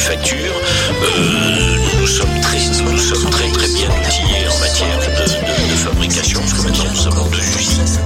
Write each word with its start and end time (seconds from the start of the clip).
manufacture, 0.00 0.54
euh, 1.02 2.00
nous 2.00 2.06
sommes 2.06 2.40
très, 2.40 2.58
nous 2.58 2.98
sommes 2.98 3.30
très 3.30 3.48
très 3.50 3.68
bien 3.68 3.88
outillés 3.88 4.48
en 4.48 4.58
matière 4.58 4.98
de, 4.98 5.04
de, 5.04 5.70
de 5.70 5.76
fabrication, 5.76 6.40
parce 6.40 6.54
que 6.54 6.62
maintenant 6.64 6.90
nous 6.90 7.06
avons 7.06 7.30
deux 7.30 7.38
usines. 7.38 7.98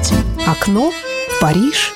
Окно 0.47 0.91
в 0.91 1.41
Париж. 1.41 1.93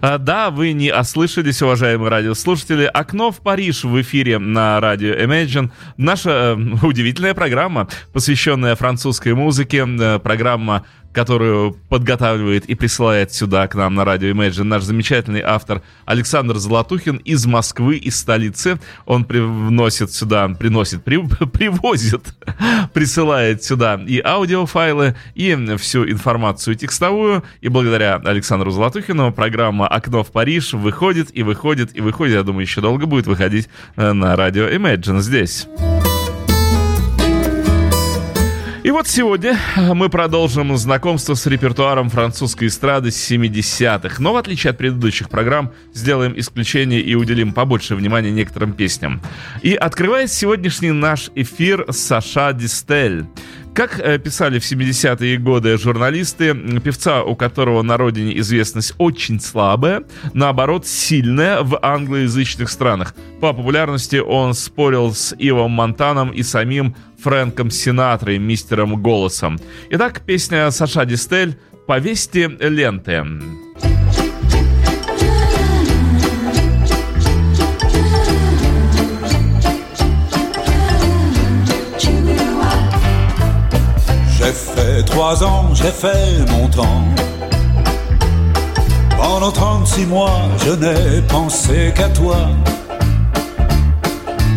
А, 0.00 0.18
Да, 0.18 0.50
вы 0.50 0.72
не 0.74 0.92
ослышались, 0.92 1.60
уважаемые 1.60 2.08
радиослушатели. 2.08 2.84
«Окно 2.84 3.32
в 3.32 3.40
Париж» 3.40 3.82
в 3.82 4.00
эфире 4.00 4.38
на 4.38 4.78
радио 4.80 5.12
Imagine. 5.14 5.70
Наша 5.96 6.30
э, 6.30 6.54
удивительная 6.86 7.34
программа, 7.34 7.88
посвященная 8.12 8.76
французской 8.76 9.34
музыке. 9.34 9.84
Э, 9.88 10.20
программа 10.20 10.86
которую 11.18 11.72
подготавливает 11.88 12.66
и 12.66 12.76
присылает 12.76 13.34
сюда 13.34 13.66
к 13.66 13.74
нам 13.74 13.96
на 13.96 14.04
радио 14.04 14.28
Imagine 14.28 14.62
наш 14.62 14.84
замечательный 14.84 15.40
автор 15.40 15.82
Александр 16.04 16.58
Золотухин 16.58 17.16
из 17.16 17.44
Москвы, 17.44 17.96
из 17.96 18.16
столицы. 18.20 18.78
Он 19.04 19.24
привносит 19.24 20.12
сюда, 20.12 20.48
приносит, 20.48 21.02
при, 21.02 21.16
привозит, 21.46 22.22
присылает 22.92 23.64
сюда 23.64 24.00
и 24.06 24.20
аудиофайлы, 24.24 25.16
и 25.34 25.56
всю 25.76 26.08
информацию 26.08 26.76
текстовую. 26.76 27.42
И 27.62 27.68
благодаря 27.68 28.20
Александру 28.24 28.70
Золотухину 28.70 29.32
программа 29.32 29.88
«Окно 29.88 30.22
в 30.22 30.30
Париж» 30.30 30.72
выходит 30.72 31.30
и 31.36 31.42
выходит 31.42 31.96
и 31.96 32.00
выходит. 32.00 32.36
Я 32.36 32.42
думаю, 32.44 32.62
еще 32.62 32.80
долго 32.80 33.06
будет 33.06 33.26
выходить 33.26 33.68
э, 33.96 34.12
на 34.12 34.36
радио 34.36 34.68
Imagine 34.68 35.18
здесь. 35.18 35.66
И 38.88 38.90
вот 38.90 39.06
сегодня 39.06 39.58
мы 39.76 40.08
продолжим 40.08 40.74
знакомство 40.78 41.34
с 41.34 41.44
репертуаром 41.44 42.08
французской 42.08 42.68
эстрады 42.68 43.10
70-х. 43.10 44.16
Но 44.18 44.32
в 44.32 44.36
отличие 44.36 44.70
от 44.70 44.78
предыдущих 44.78 45.28
программ, 45.28 45.72
сделаем 45.92 46.32
исключение 46.40 47.02
и 47.02 47.14
уделим 47.14 47.52
побольше 47.52 47.94
внимания 47.96 48.30
некоторым 48.30 48.72
песням. 48.72 49.20
И 49.60 49.74
открывает 49.74 50.32
сегодняшний 50.32 50.92
наш 50.92 51.30
эфир 51.34 51.84
Саша 51.90 52.54
Дистель. 52.54 53.26
Как 53.74 54.00
э, 54.00 54.18
писали 54.18 54.58
в 54.58 54.62
70-е 54.62 55.38
годы 55.38 55.78
журналисты, 55.78 56.54
певца, 56.80 57.22
у 57.22 57.36
которого 57.36 57.82
на 57.82 57.96
родине 57.96 58.38
известность 58.38 58.94
очень 58.98 59.40
слабая, 59.40 60.02
наоборот, 60.34 60.86
сильная 60.86 61.62
в 61.62 61.78
англоязычных 61.80 62.70
странах. 62.70 63.14
По 63.40 63.52
популярности 63.52 64.16
он 64.16 64.54
спорил 64.54 65.14
с 65.14 65.34
Ивом 65.38 65.72
Монтаном 65.72 66.30
и 66.30 66.42
самим 66.42 66.96
Фрэнком 67.22 67.70
Синатрой, 67.70 68.38
мистером 68.38 69.00
Голосом. 69.02 69.58
Итак, 69.90 70.22
песня 70.26 70.70
Саша 70.70 71.04
Дистель 71.04 71.58
«Повесьте 71.86 72.48
ленты». 72.60 73.24
J'ai 84.48 84.54
fait 84.54 85.02
trois 85.02 85.44
ans, 85.44 85.74
j'ai 85.74 85.90
fait 85.90 86.38
mon 86.50 86.68
temps. 86.68 87.04
Pendant 89.18 89.52
36 89.52 90.06
mois, 90.06 90.40
je 90.64 90.70
n'ai 90.70 91.20
pensé 91.28 91.92
qu'à 91.94 92.08
toi. 92.08 92.38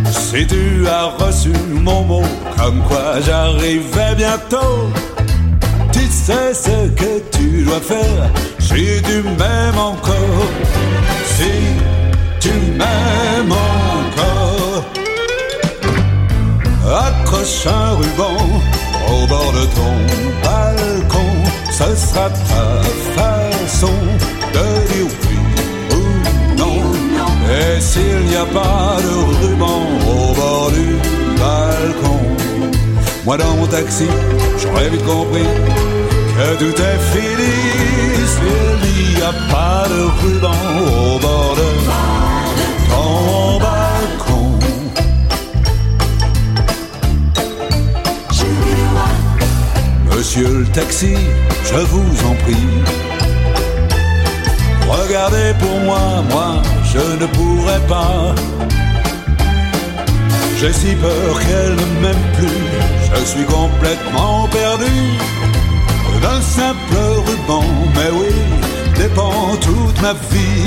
Si 0.09 0.47
tu 0.47 0.87
as 0.87 1.07
reçu 1.21 1.51
mon 1.73 2.05
mot, 2.05 2.23
comme 2.57 2.81
quoi 2.83 3.19
j'arrivais 3.19 4.15
bientôt, 4.15 4.89
tu 5.91 6.05
sais 6.09 6.53
ce 6.53 6.87
que 6.91 7.19
tu 7.29 7.65
dois 7.65 7.81
faire 7.81 8.31
si 8.59 9.01
tu 9.03 9.23
m'aimes 9.23 9.77
encore. 9.77 10.47
Si 11.35 11.51
tu 12.39 12.53
m'aimes 12.77 13.51
encore, 13.51 14.85
accroche 16.87 17.67
un 17.67 17.95
ruban 17.95 18.61
au 19.09 19.27
bord 19.27 19.51
de 19.53 19.65
ton 19.77 19.93
balcon, 20.43 21.29
ce 21.71 21.95
sera 21.95 22.29
ta 22.29 22.65
façon 23.15 23.97
de 24.53 24.65
dire 24.91 25.11
oui 25.23 25.39
ou 25.95 26.57
non. 26.57 26.81
Et 27.49 27.81
s'il 27.81 28.19
n'y 28.29 28.35
a 28.35 28.45
pas 28.45 28.97
de 29.05 29.45
ruban 29.45 29.81
au 30.07 30.33
bord 30.33 30.71
du 30.71 30.95
balcon, 31.39 32.19
moi 33.25 33.37
dans 33.37 33.55
mon 33.55 33.67
taxi, 33.67 34.07
j'aurais 34.59 34.89
vite 34.89 35.05
compris 35.05 35.47
que 36.37 36.57
tout 36.59 36.81
est 36.81 37.01
fini. 37.13 37.53
S'il 38.33 39.15
n'y 39.15 39.21
a 39.21 39.33
pas 39.53 39.87
de 39.89 40.01
ruban 40.21 40.61
au 40.79 41.19
bord 41.19 41.55
de 41.55 42.20
Monsieur 50.33 50.59
le 50.59 50.65
taxi, 50.67 51.13
je 51.65 51.75
vous 51.75 52.25
en 52.25 52.35
prie. 52.35 52.55
Regardez 54.87 55.53
pour 55.59 55.77
moi, 55.81 56.23
moi, 56.29 56.61
je 56.85 57.21
ne 57.21 57.25
pourrais 57.25 57.81
pas. 57.89 58.33
J'ai 60.57 60.71
si 60.71 60.95
peur 60.95 61.37
qu'elle 61.37 61.75
ne 61.75 62.01
m'aime 62.01 62.25
plus, 62.37 62.63
je 63.13 63.25
suis 63.25 63.43
complètement 63.43 64.47
perdu. 64.47 64.95
D'un 66.21 66.41
simple 66.41 66.95
ruban, 67.27 67.65
mais 67.95 68.11
oui, 68.13 68.33
dépend 68.95 69.57
toute 69.59 70.01
ma 70.01 70.13
vie. 70.13 70.65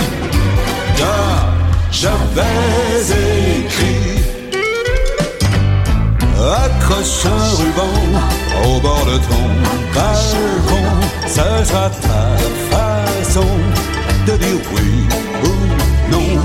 Car 0.98 1.54
j'avais 1.90 3.00
écrit 3.60 4.13
Accroche 6.44 7.24
un 7.24 7.54
ruban 7.56 7.88
au 8.66 8.78
bord 8.78 9.06
de 9.06 9.16
ton 9.16 9.48
balcon, 9.94 10.84
ce 11.26 11.64
sera 11.64 11.88
ta 11.88 12.36
façon 12.70 13.46
de 14.26 14.32
dire 14.36 14.60
oui 14.74 15.06
ou 15.42 16.12
non. 16.12 16.42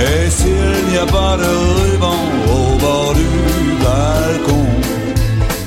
Et 0.00 0.30
s'il 0.30 0.90
n'y 0.90 0.96
a 0.96 1.04
pas 1.04 1.36
de 1.36 1.90
ruban 1.92 2.16
au 2.48 2.78
bord 2.78 3.12
du 3.14 3.26
balcon, 3.84 4.64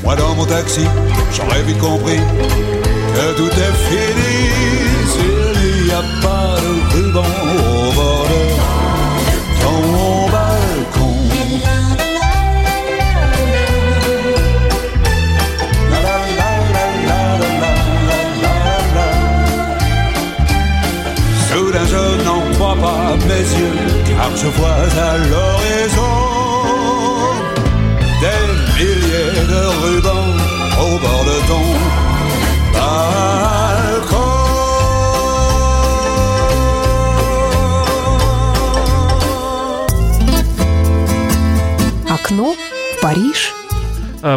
moi 0.03 0.15
dans 0.15 0.33
mon 0.33 0.45
taxi, 0.45 0.85
j'aurais 1.31 1.61
vite 1.61 1.77
compris 1.77 2.17
que 2.17 3.37
tout 3.37 3.51
est 3.51 3.75
fini. 3.87 5.38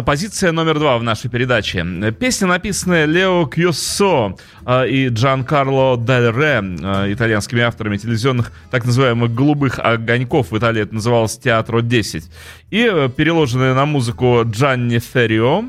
Позиция 0.01 0.51
номер 0.51 0.79
два 0.79 0.97
в 0.97 1.03
нашей 1.03 1.29
передаче. 1.29 1.85
Песня, 2.19 2.47
написанная 2.47 3.05
Лео 3.05 3.45
Кьоссо 3.45 4.35
э, 4.65 4.89
и 4.89 5.07
Джан 5.09 5.43
Карло 5.43 5.97
Дель 5.97 6.31
Ре, 6.31 6.63
э, 6.63 7.13
итальянскими 7.13 7.61
авторами 7.61 7.97
телевизионных 7.97 8.51
так 8.71 8.85
называемых 8.85 9.33
«голубых 9.33 9.77
огоньков». 9.77 10.51
В 10.51 10.57
Италии 10.57 10.81
это 10.81 10.95
называлось 10.95 11.37
«Театро 11.37 11.81
10». 11.81 12.23
И 12.71 13.09
переложенная 13.15 13.75
на 13.75 13.85
музыку 13.85 14.41
Джанни 14.45 14.97
Феррио, 14.99 15.65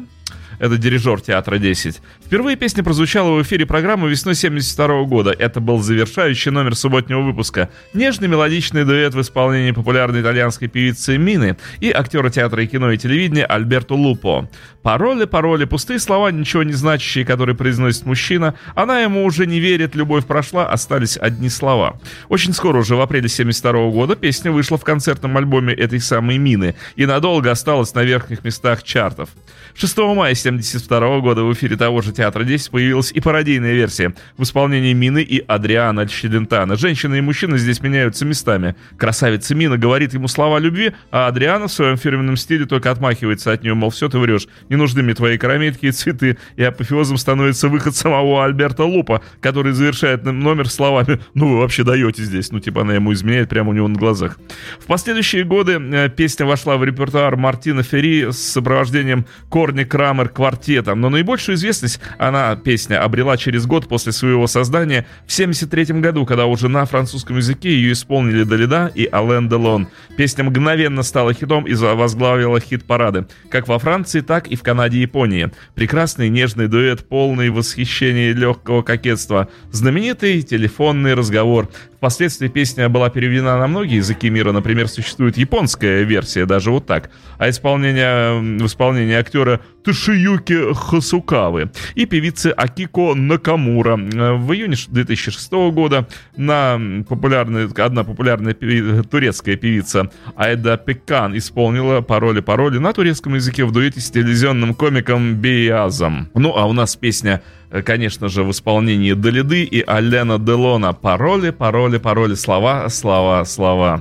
это 0.65 0.79
дирижер 0.79 1.21
театра 1.21 1.59
10. 1.59 2.01
Впервые 2.25 2.57
песня 2.57 2.83
прозвучала 2.83 3.37
в 3.37 3.43
эфире 3.43 3.67
программы 3.67 4.09
весной 4.09 4.35
72 4.35 5.05
года. 5.05 5.31
Это 5.31 5.61
был 5.61 5.81
завершающий 5.81 6.51
номер 6.51 6.75
субботнего 6.75 7.21
выпуска. 7.21 7.69
Нежный 7.93 8.29
мелодичный 8.29 8.87
дуэт 8.87 9.15
в 9.15 9.21
исполнении 9.21 9.73
популярной 9.73 10.23
итальянской 10.23 10.69
певицы 10.69 11.19
Мины 11.19 11.59
и 11.81 11.91
актера 11.91 12.31
театра 12.31 12.63
и 12.63 12.67
кино 12.67 12.93
и 12.93 12.97
телевидения 12.97 13.45
Альберто 13.45 13.95
Лупо. 13.95 14.49
Пароли, 14.83 15.27
пароли, 15.27 15.67
пустые 15.67 15.99
слова, 15.99 16.31
ничего 16.31 16.63
не 16.63 16.73
значащие, 16.73 17.27
которые 17.27 17.55
произносит 17.55 18.07
мужчина. 18.07 18.55
Она 18.75 19.01
ему 19.01 19.25
уже 19.25 19.47
не 19.47 19.61
верит, 19.61 19.95
любовь 19.95 20.25
прошла, 20.25 20.67
остались 20.67 21.19
одни 21.19 21.51
слова. 21.51 22.01
Очень 22.31 22.55
скоро, 22.55 22.79
уже 22.79 22.97
в 22.97 23.03
апреле 23.03 23.29
72 23.29 23.91
года, 23.91 24.17
песня 24.17 24.51
вышла 24.51 24.79
в 24.79 24.85
концертном 24.85 25.37
альбоме 25.37 25.75
этой 25.75 26.01
самой 26.01 26.39
Мины 26.39 26.75
и 26.97 27.05
надолго 27.05 27.51
осталась 27.51 27.95
на 27.95 28.03
верхних 28.03 28.45
местах 28.45 28.83
чартов. 28.83 29.29
6 29.75 29.99
мая 29.99 30.35
1972 30.56 31.21
года 31.21 31.45
в 31.45 31.53
эфире 31.53 31.77
того 31.77 32.03
же 32.03 32.12
Театра 32.12 32.45
10 32.45 32.71
появилась 32.71 33.12
и 33.12 33.21
пародийная 33.21 33.73
версия 33.73 34.15
в 34.37 34.43
исполнении 34.43 34.93
Мины 34.93 35.23
и 35.23 35.39
Адриана 35.47 36.06
Челентана. 36.06 36.77
Женщина 36.77 37.15
и 37.17 37.21
мужчина 37.21 37.59
здесь 37.59 37.83
меняются 37.83 38.25
местами. 38.25 38.77
Красавица 38.97 39.55
Мина 39.55 39.77
говорит 39.77 40.15
ему 40.15 40.29
слова 40.29 40.59
любви, 40.59 40.93
а 41.11 41.27
Адриана 41.29 41.69
в 41.69 41.73
своем 41.73 41.97
фирменном 41.97 42.37
стиле 42.37 42.67
только 42.67 42.91
отмахивается 42.91 43.53
от 43.53 43.62
нее, 43.62 43.75
мол, 43.75 43.91
все 43.91 44.09
ты 44.09 44.19
врешь, 44.19 44.47
не 44.69 44.77
нужны 44.77 45.03
мне 45.03 45.15
твои 45.15 45.39
карамельки 45.39 45.87
и 45.87 45.93
цветы. 45.93 46.39
И 46.56 46.62
апофеозом 46.62 47.17
становится 47.17 47.69
выход 47.69 47.97
самого 47.97 48.45
Альберта 48.45 48.85
Лупа, 48.85 49.23
который 49.41 49.73
завершает 49.73 50.25
номер 50.25 50.69
словами 50.69 51.21
«Ну 51.35 51.49
вы 51.49 51.59
вообще 51.59 51.85
даете 51.85 52.23
здесь». 52.23 52.51
Ну 52.53 52.61
типа 52.61 52.83
она 52.83 52.95
ему 52.95 53.12
изменяет 53.12 53.49
прямо 53.49 53.71
у 53.71 53.73
него 53.73 53.89
на 53.89 53.99
глазах. 53.99 54.39
В 54.79 54.87
последующие 54.87 55.45
годы 55.45 55.79
э, 55.81 56.09
песня 56.09 56.47
вошла 56.47 56.77
в 56.77 56.85
репертуар 56.85 57.37
Мартина 57.37 57.83
Ферри 57.83 58.31
с 58.31 58.39
сопровождением 58.39 59.27
Корни 59.49 59.85
Крамер 59.85 60.29
квартета, 60.35 60.95
но 60.95 61.09
наибольшую 61.09 61.57
известность 61.57 62.01
она, 62.19 62.55
песня, 62.57 63.03
обрела 63.03 63.37
через 63.37 63.67
год 63.67 63.89
после 63.89 64.13
своего 64.13 64.47
создания 64.47 65.07
в 65.27 65.33
1973 65.33 66.01
году, 66.01 66.27
когда 66.27 66.47
уже 66.47 66.69
на 66.69 66.85
французском 66.85 67.37
языке 67.37 67.71
ее 67.71 67.93
исполнили 67.93 68.45
Далида 68.45 68.93
и 68.95 69.09
Ален 69.11 69.49
Делон. 69.49 69.89
Песня 70.17 70.45
мгновенно 70.45 71.03
стала 71.03 71.33
хитом 71.33 71.65
и 71.65 71.75
возглавила 71.75 72.61
хит-парады, 72.61 73.27
как 73.49 73.69
во 73.69 73.79
Франции, 73.79 74.21
так 74.21 74.49
и 74.49 74.57
в 74.57 74.63
Канаде 74.63 74.99
и 74.99 75.03
Японии. 75.03 75.51
Прекрасный 75.75 76.29
нежный 76.29 76.69
дуэт, 76.69 77.09
полный 77.09 77.51
восхищения 77.51 78.31
и 78.31 78.35
легкого 78.35 78.83
кокетства. 78.83 79.49
Знаменитый 79.71 80.43
телефонный 80.43 81.15
разговор. 81.15 81.71
Впоследствии 82.05 82.49
песня 82.49 82.91
была 82.91 83.09
переведена 83.09 83.56
на 83.59 83.67
многие 83.67 83.97
языки 83.97 84.29
мира, 84.29 84.53
например, 84.53 84.89
существует 84.89 85.39
японская 85.39 86.03
версия, 86.03 86.45
даже 86.45 86.71
вот 86.71 86.85
так, 86.85 87.09
а 87.39 87.49
исполнение, 87.49 88.59
в 88.62 88.67
исполнении 88.67 89.15
актера 89.15 89.62
Ташиюки 89.83 90.75
Хасукавы 90.75 91.71
и 91.95 92.05
певицы 92.05 92.49
Акико 92.49 93.15
Накамура. 93.15 93.97
В 93.97 94.53
июне 94.53 94.77
2006 94.87 95.51
года 95.73 96.06
на 96.37 96.79
популярный, 97.09 97.71
одна 97.75 98.05
популярная 98.05 98.53
певи, 98.53 99.03
турецкая 99.05 99.56
певица 99.56 100.11
Айда 100.37 100.77
Пекан 100.77 101.35
исполнила 101.39 102.03
пароли-пароли 102.03 102.77
на 102.77 102.93
турецком 102.93 103.35
языке 103.35 103.65
в 103.65 103.73
дуэте 103.73 104.01
с 104.01 104.11
телевизионным 104.11 104.75
комиком 104.75 105.37
Биязом. 105.37 106.29
Ну, 106.35 106.55
а 106.55 106.67
у 106.67 106.75
нас 106.75 106.97
песня 106.97 107.41
конечно 107.82 108.29
же, 108.29 108.44
в 108.44 108.50
исполнении 108.50 109.12
Далиды 109.15 109.65
и 109.65 109.82
Алена 109.82 110.38
Делона. 110.38 110.93
Пароли, 110.93 111.50
пароли, 111.50 111.99
пароли, 111.99 112.35
слова, 112.35 112.88
слова, 112.88 113.44
слова. 113.44 114.00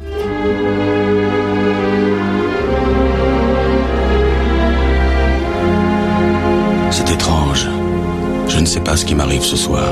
C'est 6.92 7.10
étrange. 7.10 7.68
Je 8.48 8.60
ne 8.60 8.66
sais 8.66 8.80
pas 8.80 8.96
ce 8.96 9.06
qui 9.06 9.16
m'arrive 9.16 9.42
ce 9.42 9.58
soir. 9.58 9.92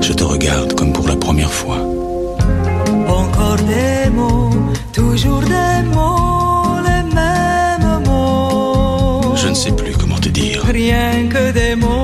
Je 0.00 0.12
te 0.12 0.22
regarde 0.22 0.74
comme 0.74 0.92
pour 0.92 1.08
la 1.08 1.16
première 1.16 1.52
fois. 1.52 1.80
Encore 3.08 3.56
des 3.56 4.10
mots, 4.10 4.52
toujours 4.92 5.40
des 5.40 5.82
mots, 5.92 6.78
les 6.88 7.02
mêmes 7.18 8.04
mots. 8.06 9.34
Je 9.34 9.48
ne 9.48 9.54
sais 9.54 9.72
plus 9.72 9.96
comment 9.98 10.18
te 10.18 10.28
dire. 10.28 10.62
Rien 10.62 11.26
que 11.28 11.50
des 11.50 11.74
mots 11.74 12.03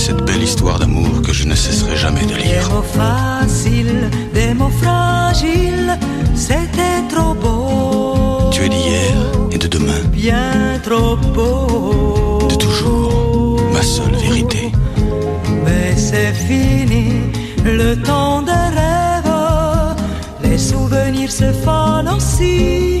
cette 0.00 0.24
belle 0.24 0.42
histoire 0.42 0.78
d'amour 0.78 1.20
que 1.22 1.32
je 1.32 1.44
ne 1.46 1.54
cesserai 1.54 1.96
jamais 1.96 2.24
de 2.24 2.34
lire. 2.34 2.66
Des 2.66 2.74
mots 2.74 2.90
faciles, 3.00 4.10
des 4.32 4.54
mots 4.54 4.76
fragiles, 4.82 5.92
c'était 6.34 7.02
trop 7.14 7.34
beau. 7.34 8.50
Tu 8.50 8.62
es 8.64 8.68
d'hier 8.70 9.14
et 9.52 9.58
de 9.58 9.68
demain. 9.68 10.02
Bien 10.10 10.80
trop 10.82 11.16
beau. 11.16 12.38
De 12.48 12.54
toujours, 12.54 13.60
ma 13.74 13.82
seule 13.82 14.16
vérité. 14.26 14.72
Mais 15.64 15.94
c'est 15.96 16.32
fini, 16.32 17.08
le 17.64 17.94
temps 17.96 18.40
des 18.40 18.66
rêves. 18.78 19.96
Les 20.44 20.58
souvenirs 20.58 21.30
se 21.30 21.52
fanent 21.64 22.08
aussi 22.16 22.99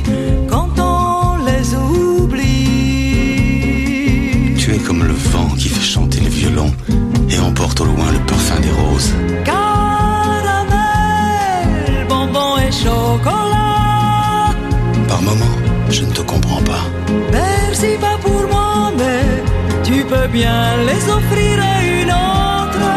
bien 20.32 20.76
les 20.86 21.02
offrir 21.08 21.58
à 21.62 21.82
une 21.82 22.10
autre 22.10 22.88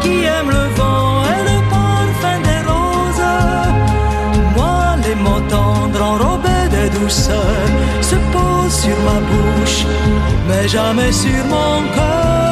qui 0.00 0.24
aime 0.24 0.50
le 0.50 0.66
vent 0.76 1.22
et 1.34 1.42
le 1.50 1.58
parfum 1.76 2.38
des 2.48 2.60
roses. 2.70 3.30
Moi, 4.56 4.96
les 5.04 5.14
mots 5.14 5.44
tendres 5.48 6.02
enrobés 6.02 6.68
de 6.76 6.98
douceur 6.98 7.66
se 8.00 8.16
posent 8.32 8.80
sur 8.84 8.98
ma 9.08 9.20
bouche, 9.30 9.84
mais 10.48 10.68
jamais 10.68 11.12
sur 11.12 11.44
mon 11.46 11.82
cœur. 11.94 12.49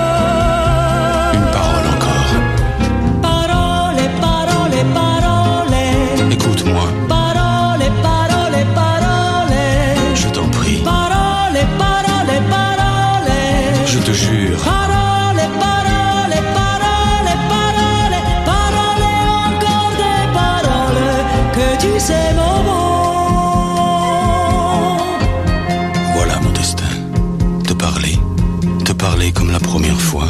Première 29.59 30.01
fois. 30.01 30.29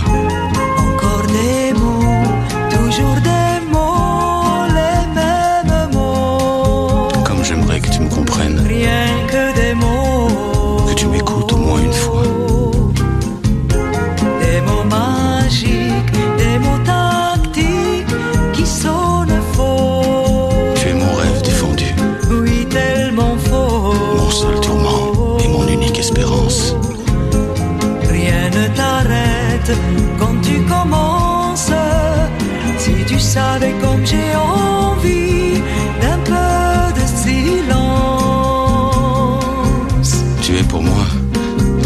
Pour 40.69 40.83
moi 40.83 41.05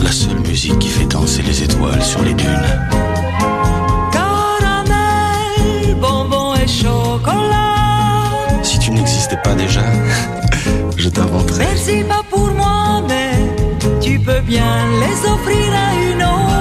la 0.02 0.10
seule 0.10 0.40
musique 0.40 0.78
qui 0.78 0.88
fait 0.88 1.06
danser 1.06 1.42
les 1.42 1.62
étoiles 1.62 2.02
sur 2.02 2.22
les 2.22 2.34
dunes. 2.34 2.70
Caramel, 4.12 5.94
bonbon 6.00 6.54
et 6.54 6.66
chocolat. 6.66 8.30
Si 8.62 8.78
tu 8.78 8.90
n'existais 8.90 9.38
pas 9.38 9.54
déjà, 9.54 9.82
je 10.96 11.08
t'inventerais. 11.08 11.64
Merci 11.70 12.04
pas 12.04 12.22
pour 12.28 12.48
moi, 12.52 13.02
mais 13.08 13.32
tu 14.00 14.18
peux 14.18 14.40
bien 14.40 14.74
les 15.00 15.30
offrir 15.30 15.72
à 15.86 15.94
une 16.10 16.22
autre 16.22 16.52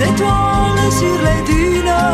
étoiles 0.00 0.92
sur 1.00 1.16
les 1.26 1.42
dunes. 1.52 2.04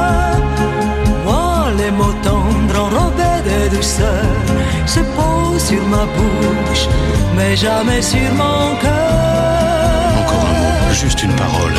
Moi, 1.25 1.71
les 1.76 1.91
mots 1.91 2.17
tendres 2.23 2.81
enrobés 2.87 3.41
de 3.49 3.76
douceur 3.76 4.44
se 4.87 5.00
posent 5.00 5.64
sur 5.64 5.83
ma 5.87 6.05
bouche, 6.17 6.88
mais 7.37 7.57
jamais 7.57 8.03
sur 8.03 8.31
mon 8.35 8.76
cœur. 8.83 10.11
Encore 10.21 10.47
un 10.50 10.55
mot, 10.61 10.95
juste 10.95 11.23
une 11.23 11.35
parole. 11.35 11.75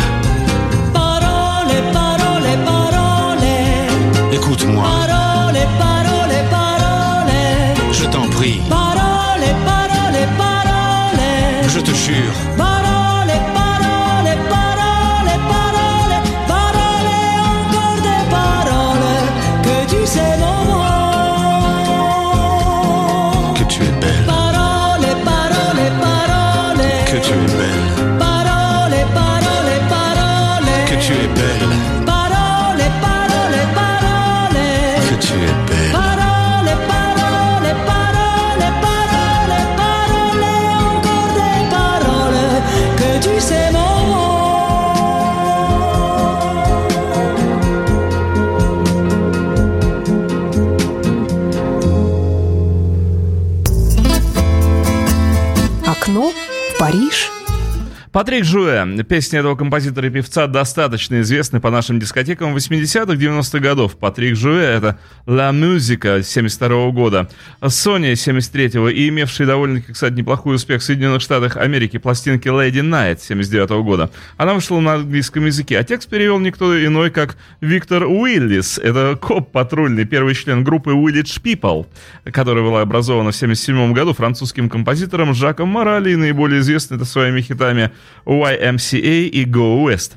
Parole, 0.93 1.73
parole, 1.93 2.49
parole. 2.65 3.47
Écoute-moi. 4.31 4.83
Parole, 4.83 5.59
parole, 5.79 6.35
parole. 6.51 7.33
Je 7.91 8.05
t'en 8.05 8.27
prie. 8.29 8.61
Parole, 8.69 9.45
parole, 9.65 10.19
parole. 10.37 11.69
Je 11.69 11.79
te 11.79 11.91
jure. 11.91 12.35
Патрик 58.15 58.45
Жуэ. 58.45 59.03
Песня 59.03 59.39
этого 59.39 59.57
композитора 59.57 60.07
и 60.07 60.09
певца 60.09 60.47
достаточно 60.47 61.19
известны 61.19 61.59
по 61.59 61.69
нашим 61.69 61.99
дискотекам 61.99 62.55
80-х, 62.55 63.11
90-х 63.11 63.59
годов. 63.59 63.97
Патрик 63.97 64.37
Жуэ— 64.37 64.63
это 64.77 64.97
La 65.25 65.51
Musica 65.51 66.23
72 66.23 66.91
года, 66.91 67.29
Sony 67.59 68.13
73-го 68.13 68.87
и 68.87 69.09
имевший 69.09 69.45
довольно-таки, 69.45 69.91
кстати, 69.91 70.13
неплохой 70.13 70.55
успех 70.55 70.79
в 70.79 70.85
Соединенных 70.85 71.21
Штатах 71.21 71.57
Америки 71.57 71.97
пластинки 71.97 72.47
Lady 72.47 72.79
Night 72.79 73.19
79 73.19 73.71
-го 73.71 73.83
года. 73.83 74.09
Она 74.37 74.53
вышла 74.53 74.79
на 74.79 74.93
английском 74.93 75.45
языке, 75.45 75.77
а 75.77 75.83
текст 75.83 76.07
перевел 76.07 76.39
никто 76.39 76.73
иной, 76.85 77.11
как 77.11 77.35
Виктор 77.59 78.05
Уиллис. 78.05 78.77
Это 78.77 79.17
коп 79.21 79.51
патрульный, 79.51 80.05
первый 80.05 80.35
член 80.35 80.63
группы 80.63 80.91
Village 80.91 81.41
People, 81.43 81.85
которая 82.31 82.63
была 82.63 82.79
образована 82.79 83.31
в 83.31 83.35
77 83.35 83.91
году 83.91 84.13
французским 84.13 84.69
композитором 84.69 85.33
Жаком 85.33 85.67
Морали, 85.67 86.11
и 86.11 86.15
наиболее 86.15 86.61
известный 86.61 86.95
это 86.95 87.03
своими 87.03 87.41
хитами 87.41 87.91
YMCA 88.25 89.27
и 89.27 89.45
Go 89.45 89.85
West. 89.85 90.13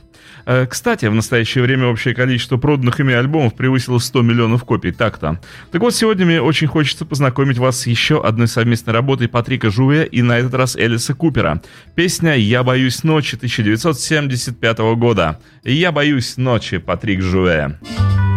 Э, 0.46 0.66
Кстати, 0.66 1.04
в 1.06 1.14
настоящее 1.14 1.62
время 1.62 1.88
общее 1.88 2.14
количество 2.14 2.56
проданных 2.56 2.98
ими 3.00 3.12
альбомов 3.12 3.54
превысило 3.54 3.98
100 3.98 4.22
миллионов 4.22 4.64
копий. 4.64 4.92
Так-то. 4.92 5.40
Так 5.70 5.82
вот, 5.82 5.94
сегодня 5.94 6.24
мне 6.24 6.40
очень 6.40 6.66
хочется 6.66 7.04
познакомить 7.04 7.58
вас 7.58 7.80
с 7.80 7.86
еще 7.86 8.22
одной 8.24 8.48
совместной 8.48 8.94
работой 8.94 9.28
Патрика 9.28 9.70
Жуэ 9.70 10.06
и 10.06 10.22
на 10.22 10.38
этот 10.38 10.54
раз 10.54 10.74
Элиса 10.74 11.12
Купера. 11.12 11.60
Песня 11.94 12.34
«Я 12.34 12.62
боюсь 12.62 13.04
ночи» 13.04 13.36
1975 13.36 14.78
года. 14.96 15.38
«Я 15.64 15.92
боюсь 15.92 16.38
ночи» 16.38 16.78
Патрик 16.78 17.20
Жуэ. 17.20 17.76
Me 17.78 18.27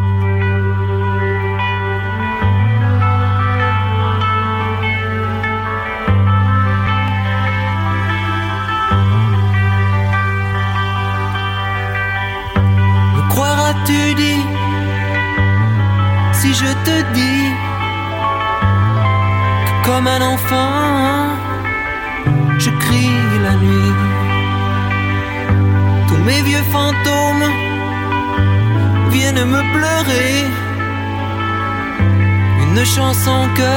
je 16.53 16.71
te 16.85 16.95
dis 17.13 17.47
que 19.65 19.85
comme 19.85 20.07
un 20.07 20.21
enfant 20.33 21.41
je 22.63 22.69
crie 22.69 23.39
la 23.43 23.53
nuit. 23.63 23.93
Tous 26.07 26.21
mes 26.27 26.41
vieux 26.41 26.65
fantômes 26.71 27.47
viennent 29.09 29.45
me 29.55 29.61
pleurer. 29.75 30.35
Une 32.63 32.85
chanson 32.85 33.39
que 33.59 33.75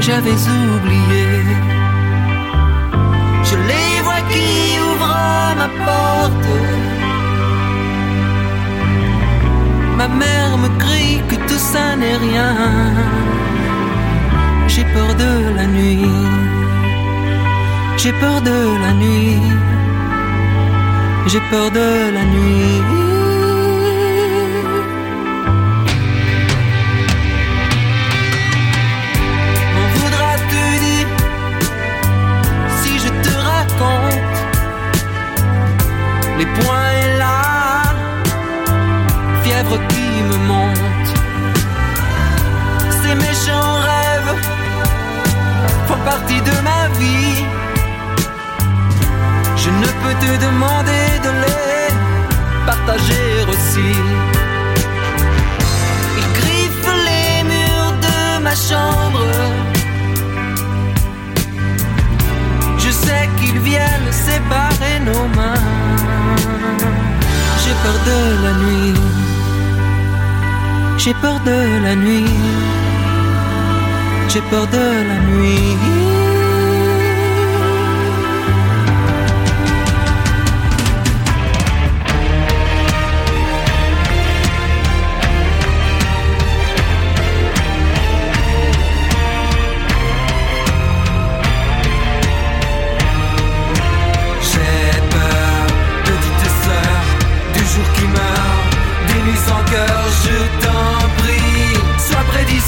j'avais 0.00 0.38
oubliée 0.74 1.44
Je 3.48 3.56
les 3.70 4.00
vois 4.04 4.22
qui 4.30 4.78
ouvrent 4.88 5.54
ma 5.60 5.68
porte 5.84 6.71
Ma 10.02 10.08
mère 10.08 10.58
me 10.58 10.68
crie 10.80 11.22
que 11.28 11.36
tout 11.48 11.62
ça 11.72 11.94
n'est 11.94 12.16
rien. 12.16 12.54
J'ai 14.66 14.84
peur 14.94 15.14
de 15.14 15.32
la 15.54 15.64
nuit. 15.64 16.10
J'ai 17.98 18.12
peur 18.22 18.40
de 18.40 18.58
la 18.84 18.92
nuit. 19.02 19.40
J'ai 21.28 21.42
peur 21.52 21.70
de 21.70 21.88
la 22.16 22.24
nuit. 22.34 22.82
M'en 29.74 29.88
voudras-tu 29.96 30.64
dire 30.86 31.10
si 32.80 32.92
je 33.04 33.10
te 33.24 33.32
raconte 33.50 34.38
les 36.38 36.46
points 36.56 36.91
me. 40.22 40.62
Ces 43.02 43.14
méchants 43.14 43.74
rêves 43.88 44.34
font 45.86 46.02
partie 46.04 46.40
de 46.40 46.54
ma 46.68 46.88
vie. 46.98 47.44
Je 49.56 49.70
ne 49.70 49.88
peux 50.00 50.16
te 50.24 50.32
demander 50.46 51.06
de 51.26 51.30
les 51.44 51.94
partager 52.66 53.30
aussi. 53.48 53.92
Ils 56.20 56.32
griffent 56.40 56.94
les 57.08 57.44
murs 57.52 57.94
de 58.06 58.42
ma 58.42 58.54
chambre. 58.54 59.26
Je 62.78 62.90
sais 62.90 63.28
qu'ils 63.38 63.60
viennent 63.60 64.12
séparer 64.12 64.96
nos 65.08 65.26
mains. 65.36 65.68
J'ai 67.62 67.74
peur 67.82 67.98
de 68.08 68.44
la 68.44 68.52
nuit. 68.62 69.21
J'ai 71.04 71.14
peur 71.14 71.40
de 71.40 71.82
la 71.82 71.96
nuit. 71.96 72.30
J'ai 74.28 74.40
peur 74.42 74.68
de 74.68 74.78
la 75.08 75.18
nuit. 75.18 76.01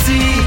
see. 0.07 0.44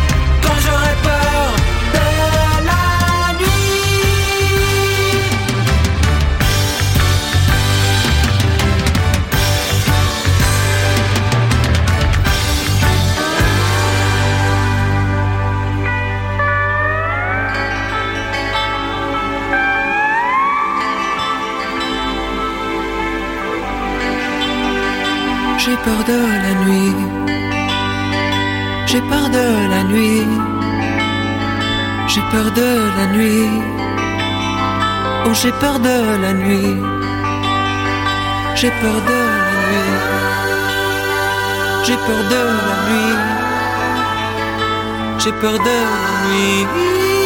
J'ai 32.17 32.24
peur 32.31 32.51
de 32.51 32.69
la 32.97 33.05
nuit. 33.15 33.62
Oh, 35.27 35.33
j'ai 35.39 35.51
peur 35.51 35.77
de 35.79 35.97
la 36.24 36.33
nuit. 36.33 36.75
J'ai 38.55 38.71
peur 38.81 39.00
de 39.09 39.19
la 39.43 39.53
nuit. 39.67 39.93
J'ai 41.86 41.97
peur 42.07 42.21
de 42.33 42.41
la 42.67 42.75
nuit. 42.88 43.17
J'ai 45.19 45.31
peur 45.33 45.59
de 45.59 45.77
la 45.93 46.09
nuit. 46.25 47.16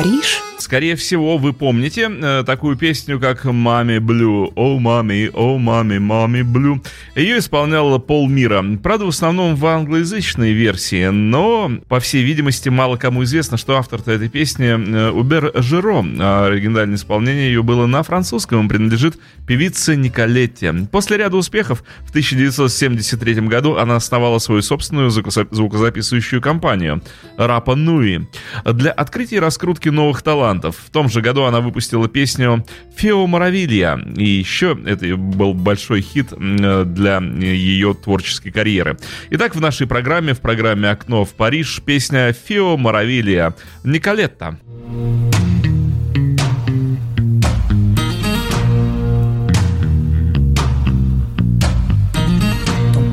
Париж. 0.00 0.49
Скорее 0.70 0.94
всего, 0.94 1.36
вы 1.36 1.52
помните 1.52 2.08
э, 2.08 2.44
такую 2.46 2.76
песню, 2.76 3.18
как 3.18 3.44
«Мами 3.44 3.98
Блю». 3.98 4.52
«О, 4.54 4.78
мами, 4.78 5.28
о, 5.34 5.58
мами, 5.58 5.98
мами 5.98 6.42
Блю». 6.42 6.80
Ее 7.16 7.40
исполнял 7.40 7.98
Пол 7.98 8.28
Мира. 8.28 8.64
Правда, 8.80 9.06
в 9.06 9.08
основном 9.08 9.56
в 9.56 9.66
англоязычной 9.66 10.52
версии, 10.52 11.06
но, 11.08 11.72
по 11.88 11.98
всей 11.98 12.22
видимости, 12.22 12.68
мало 12.68 12.96
кому 12.96 13.24
известно, 13.24 13.56
что 13.56 13.78
автор-то 13.78 14.12
этой 14.12 14.28
песни 14.28 14.66
э, 14.68 15.10
Убер 15.10 15.50
Жиро. 15.56 16.06
А 16.20 16.46
оригинальное 16.46 16.94
исполнение 16.94 17.48
ее 17.48 17.64
было 17.64 17.86
на 17.86 18.04
французском 18.04 18.64
и 18.64 18.68
принадлежит 18.68 19.18
певице 19.48 19.96
Николетте. 19.96 20.72
После 20.92 21.16
ряда 21.16 21.36
успехов 21.36 21.82
в 22.06 22.10
1973 22.10 23.34
году 23.48 23.74
она 23.74 23.96
основала 23.96 24.38
свою 24.38 24.62
собственную 24.62 25.10
звукозаписывающую 25.10 26.40
компанию 26.40 27.02
«Рапа 27.36 27.74
Нуи» 27.74 28.28
для 28.64 28.92
открытия 28.92 29.36
и 29.36 29.40
раскрутки 29.40 29.88
новых 29.88 30.22
талантов. 30.22 30.59
Музыкантов. 30.60 30.76
В 30.76 30.90
том 30.90 31.08
же 31.08 31.20
году 31.20 31.44
она 31.44 31.60
выпустила 31.60 32.08
песню 32.08 32.64
«Фео 32.96 33.26
Моравилья». 33.26 33.98
И 34.16 34.24
еще 34.24 34.78
это 34.86 35.16
был 35.16 35.54
большой 35.54 36.02
хит 36.02 36.32
для 36.36 37.18
ее 37.18 37.94
творческой 37.94 38.50
карьеры. 38.50 38.98
Итак, 39.30 39.54
в 39.54 39.60
нашей 39.60 39.86
программе, 39.86 40.34
в 40.34 40.40
программе 40.40 40.90
«Окно 40.90 41.24
в 41.24 41.34
Париж» 41.34 41.80
песня 41.84 42.32
«Фео 42.32 42.76
Моравилья» 42.76 43.54
Николетта. 43.84 44.58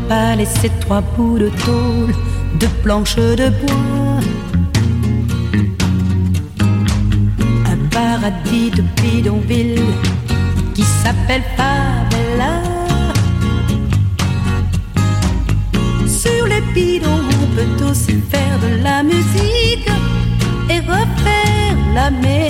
Palais, 0.09 0.45
c'est 0.45 0.71
trois 0.79 1.01
bouts 1.01 1.37
de 1.37 1.49
tôle, 1.65 2.13
de 2.61 2.67
planches 2.81 3.17
de 3.17 3.49
bois. 3.49 4.06
Paradis 8.27 8.71
de 8.71 8.83
bidonville 9.01 9.81
qui 10.73 10.83
s'appelle 10.83 11.43
Favela. 11.55 12.61
Sur 16.07 16.45
les 16.47 16.61
bidons, 16.73 17.23
on 17.41 17.55
peut 17.55 17.85
aussi 17.85 18.21
faire 18.31 18.59
de 18.59 18.83
la 18.83 19.03
musique 19.03 19.89
et 20.69 20.79
refaire 20.79 21.75
l'Amérique. 21.93 22.46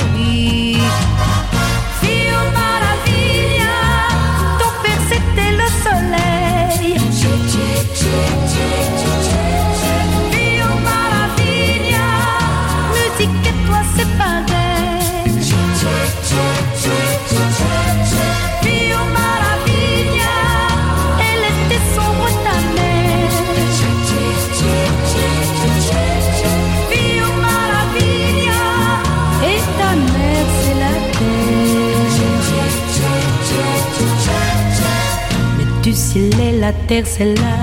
La 36.67 36.73
terre 36.87 37.05
c'est 37.05 37.33
la 37.35 37.59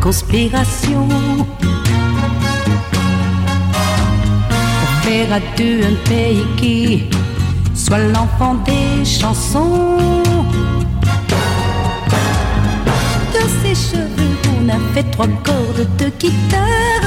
conspiration. 0.00 1.08
Pour 4.78 4.92
faire 5.02 5.32
à 5.38 5.40
deux 5.58 5.78
un 5.90 5.96
pays 6.08 6.46
qui 6.56 6.76
soit 7.74 8.04
l'enfant 8.14 8.54
des 8.70 9.04
chansons. 9.04 10.22
De 13.34 13.42
ses 13.60 13.76
cheveux, 13.88 14.36
on 14.56 14.68
a 14.68 14.78
fait 14.92 15.06
trois 15.14 15.32
cordes 15.48 15.88
de 16.00 16.08
guitare 16.20 17.05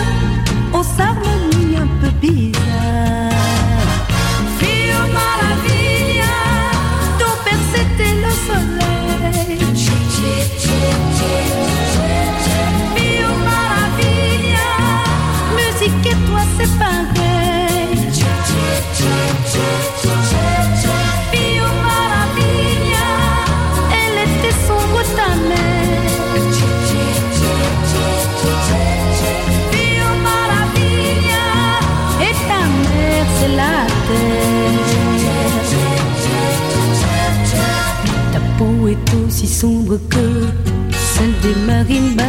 sombre 39.90 40.00
que 40.10 40.48
celle 40.92 41.34
des 41.42 41.56
marimbas. 41.66 42.24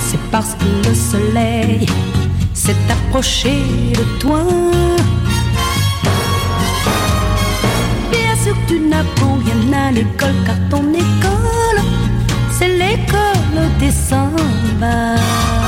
C'est 0.00 0.20
parce 0.30 0.54
que 0.54 0.88
le 0.88 0.94
soleil 0.94 1.86
s'est 2.54 2.76
approché 2.90 3.64
de 3.94 4.04
toi. 4.18 4.42
Bien 8.10 8.34
sûr 8.44 8.56
tu 8.66 8.80
n'apprends 8.80 9.38
rien 9.44 9.86
à 9.86 9.90
l'école 9.90 10.34
car 10.46 10.56
ton 10.70 10.92
école, 10.92 11.80
c'est 12.50 12.68
l'école 12.68 13.68
des 13.78 13.90
sambas. 13.90 15.61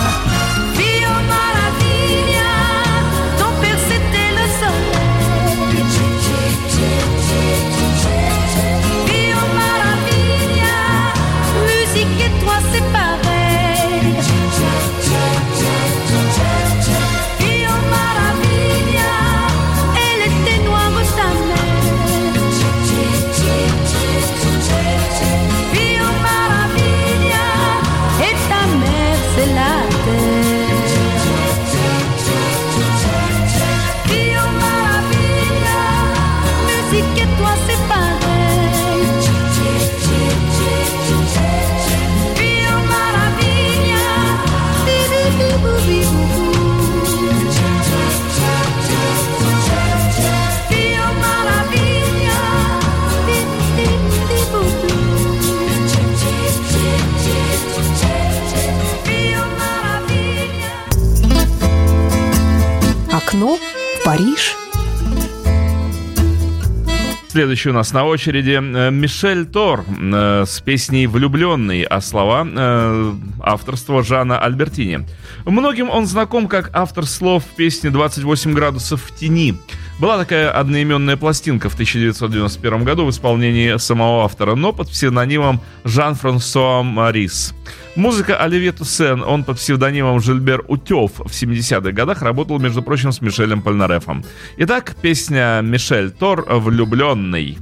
Следующий 67.34 67.70
у 67.70 67.72
нас 67.72 67.92
на 67.92 68.04
очереди 68.04 68.52
э, 68.52 68.90
Мишель 68.92 69.44
Тор 69.44 69.84
э, 69.88 70.44
с 70.46 70.60
песней 70.60 71.08
«Влюбленный», 71.08 71.82
а 71.82 72.00
слова 72.00 72.46
э, 72.46 73.12
авторства 73.40 74.04
Жана 74.04 74.38
Альбертини. 74.38 75.04
Многим 75.44 75.90
он 75.90 76.06
знаком 76.06 76.48
как 76.48 76.70
автор 76.72 77.06
слов 77.06 77.44
в 77.44 77.56
песне 77.56 77.90
«28 77.90 78.52
градусов 78.52 79.02
в 79.02 79.14
тени». 79.14 79.54
Была 80.00 80.18
такая 80.18 80.50
одноименная 80.50 81.16
пластинка 81.16 81.68
в 81.68 81.74
1991 81.74 82.82
году 82.82 83.04
в 83.04 83.10
исполнении 83.10 83.76
самого 83.76 84.24
автора, 84.24 84.54
но 84.54 84.72
под 84.72 84.88
псевдонимом 84.88 85.60
Жан-Франсуа 85.84 86.82
Марис. 86.82 87.54
Музыка 87.94 88.36
Оливье 88.36 88.72
Туссен, 88.72 89.22
он 89.22 89.44
под 89.44 89.58
псевдонимом 89.58 90.20
Жильбер 90.20 90.64
Утев 90.66 91.12
в 91.18 91.30
70-х 91.30 91.92
годах 91.92 92.22
работал, 92.22 92.58
между 92.58 92.82
прочим, 92.82 93.12
с 93.12 93.20
Мишелем 93.20 93.62
Польнарефом. 93.62 94.24
Итак, 94.56 94.96
песня 95.00 95.60
Мишель 95.62 96.10
Тор 96.10 96.44
«Влюбленный». 96.48 97.58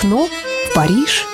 окно 0.00 0.26
в 0.26 0.74
Париж. 0.74 1.26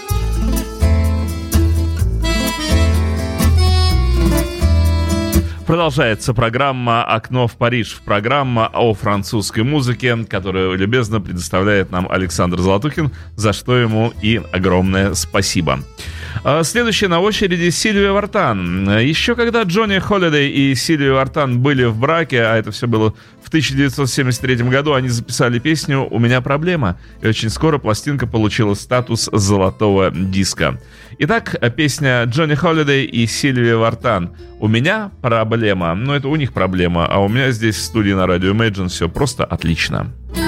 Продолжается 5.67 6.35
программа 6.35 7.05
«Окно 7.05 7.47
в 7.47 7.55
Париж». 7.57 8.01
Программа 8.05 8.67
о 8.67 8.93
французской 8.95 9.63
музыке, 9.63 10.17
которую 10.29 10.77
любезно 10.77 11.21
предоставляет 11.21 11.93
нам 11.93 12.11
Александр 12.11 12.59
Золотухин, 12.59 13.13
за 13.37 13.53
что 13.53 13.77
ему 13.77 14.13
и 14.21 14.43
огромное 14.53 15.15
спасибо. 15.15 15.79
Спасибо. 15.79 16.16
А, 16.45 16.63
следующая 16.63 17.09
на 17.09 17.21
очереди 17.21 17.71
Сильвия 17.71 18.13
Вартан. 18.13 18.99
Еще 19.01 19.35
когда 19.35 19.63
Джонни 19.63 19.99
Холлидей 19.99 20.51
и 20.51 20.75
Сильвия 20.75 21.13
Вартан 21.13 21.61
были 21.61 21.85
в 21.85 21.97
браке, 21.97 22.43
а 22.43 22.57
это 22.57 22.71
все 22.71 22.87
было 22.87 23.15
в 23.43 23.49
1973 23.49 24.57
году, 24.69 24.95
они 24.95 25.09
записали 25.09 25.59
песню 25.59 26.07
«У 26.11 26.19
меня 26.19 26.41
проблема», 26.41 26.99
и 27.23 27.29
очень 27.29 27.51
скоро 27.51 27.79
пластинка 27.79 28.27
получила 28.27 28.75
статус 28.75 29.29
золотого 29.33 30.11
диска. 30.11 30.81
Итак, 31.19 31.57
песня 31.77 32.25
Джонни 32.25 32.55
Холлидей 32.55 33.05
и 33.05 33.27
Сильвия 33.27 33.77
Вартан 33.77 34.35
«У 34.59 34.69
меня 34.69 35.11
проблема». 35.23 35.95
Но 35.95 36.07
ну, 36.07 36.13
это 36.15 36.29
у 36.29 36.37
них 36.37 36.53
проблема, 36.53 37.07
а 37.07 37.19
у 37.19 37.29
меня 37.29 37.51
здесь 37.53 37.77
в 37.77 37.83
студии 37.83 38.13
на 38.13 38.27
радио 38.27 38.53
Imagine 38.53 38.89
все 38.89 39.09
просто 39.09 39.45
отлично. 39.45 39.67
Отлично. 39.67 40.46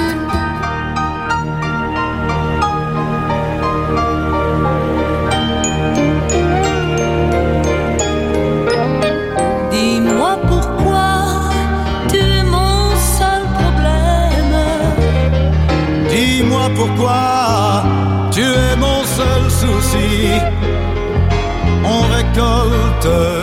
Morgen. 23.08 23.37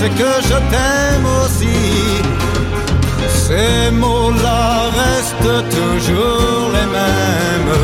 c'est 0.00 0.08
que 0.08 0.32
je 0.48 0.56
t'aime 0.72 1.26
aussi. 1.44 1.78
Ces 3.28 3.90
mots-là 3.90 4.88
restent 5.02 5.58
toujours 5.76 6.64
les 6.76 6.88
mêmes. 6.96 7.74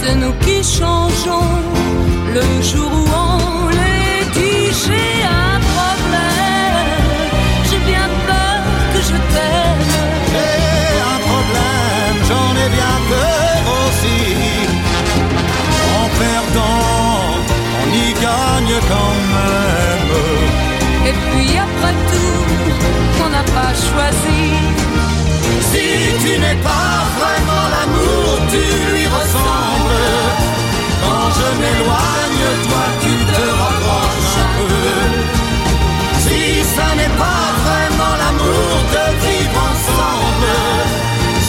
C'est 0.00 0.14
nous 0.14 0.34
qui 0.44 0.62
changeons 0.62 1.54
le 2.36 2.62
jour 2.62 2.90
où 3.00 3.03
Et 21.08 21.12
puis 21.12 21.50
après 21.66 21.96
tout, 22.10 23.24
on 23.24 23.28
n'a 23.28 23.44
pas 23.58 23.72
choisi. 23.88 24.44
Si 25.70 25.86
tu 26.22 26.32
n'es 26.42 26.58
pas 26.70 26.94
vraiment 27.18 27.66
l'amour, 27.74 28.26
tu 28.52 28.62
lui 28.90 29.06
ressembles. 29.18 30.04
Quand 31.02 31.26
je 31.38 31.48
m'éloigne, 31.60 32.46
toi 32.66 32.86
tu 33.02 33.14
te 33.34 33.44
rapproches 33.62 34.36
un 34.46 34.52
peu. 34.58 34.94
Si 36.24 36.40
ça 36.76 36.88
n'est 36.98 37.16
pas 37.24 37.46
vraiment 37.64 38.14
l'amour 38.22 38.74
de 38.94 39.04
vivre 39.24 39.58
ensemble, 39.72 40.54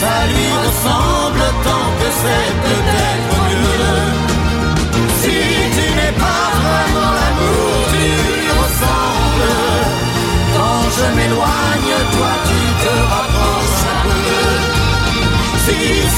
ça 0.01 0.15
lui 0.31 0.49
ressemble 0.65 1.43
tant 1.67 1.87
que 1.99 2.07
c'est 2.21 2.51
peut-être 2.65 2.94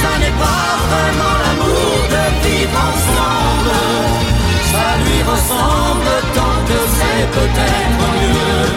ça 0.01 0.13
n'est 0.23 0.37
pas 0.47 0.69
vraiment 0.93 1.37
l'amour 1.45 1.99
de 2.15 2.25
vivre 2.45 2.79
ensemble, 2.91 3.77
ça 4.73 4.87
lui 5.05 5.19
ressemble 5.33 6.13
tant 6.39 6.59
que 6.69 6.79
c'est 6.97 7.25
peut-être 7.39 8.07
mieux. 8.21 8.69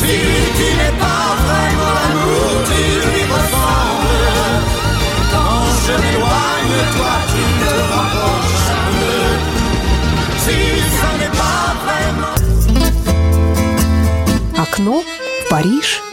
Si 0.00 0.16
tu 0.58 0.68
n'es 0.78 0.94
pas 1.06 1.26
vraiment 1.46 1.92
l'amour, 2.00 2.50
tu 2.70 2.82
lui 3.10 3.22
ressembles. 3.36 4.30
Quand 5.32 5.64
je 5.84 5.94
m'éloigne, 6.02 6.78
toi 6.96 7.14
tu 7.32 7.42
te 7.60 7.72
rapproches 7.92 8.68
un 8.82 8.88
peu. 8.98 9.22
Si 10.44 10.58
ça 10.98 11.10
n'est 11.20 11.34
pas 11.42 11.64
vraiment 11.84 12.34
Окно 14.62 14.96
в 15.02 15.48
Париж. 15.48 16.05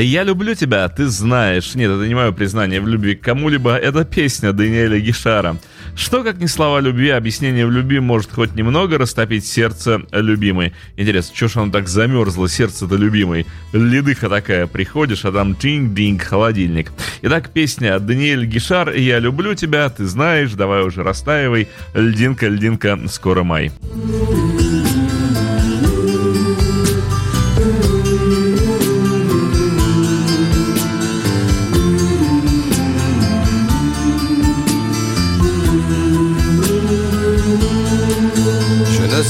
Я 0.00 0.22
люблю 0.22 0.54
тебя, 0.54 0.88
ты 0.88 1.06
знаешь. 1.06 1.74
Нет, 1.74 1.90
это 1.90 2.06
не 2.06 2.14
мое 2.14 2.32
признание 2.32 2.80
в 2.80 2.88
любви 2.88 3.14
к 3.14 3.20
кому-либо, 3.20 3.76
это 3.76 4.04
песня 4.04 4.52
Даниэля 4.52 5.00
Гишара. 5.00 5.56
Что, 5.96 6.22
как 6.22 6.38
ни 6.38 6.46
слова 6.46 6.80
любви, 6.80 7.10
объяснение 7.10 7.66
в 7.66 7.70
любви 7.70 7.98
может 7.98 8.32
хоть 8.32 8.54
немного 8.54 8.98
растопить 8.98 9.46
сердце 9.46 10.02
любимой. 10.12 10.72
Интересно, 10.96 11.34
что 11.34 11.48
ж 11.48 11.56
оно 11.56 11.72
так 11.72 11.88
замерзло, 11.88 12.48
сердце-то 12.48 12.94
любимой? 12.96 13.46
Ледыха 13.72 14.28
такая, 14.28 14.66
приходишь, 14.66 15.24
а 15.24 15.32
там 15.32 15.54
тинг-динг, 15.54 16.22
холодильник. 16.22 16.92
Итак, 17.22 17.50
песня 17.50 17.98
Даниэль 17.98 18.46
Гишар 18.46 18.90
«Я 18.90 19.18
люблю 19.18 19.54
тебя, 19.54 19.88
ты 19.88 20.06
знаешь, 20.06 20.52
давай 20.52 20.82
уже 20.82 21.02
растаивай, 21.02 21.68
льдинка, 21.94 22.48
льдинка, 22.48 22.98
скоро 23.08 23.42
май». 23.42 23.72
Je 24.08 24.34
ne 24.34 24.47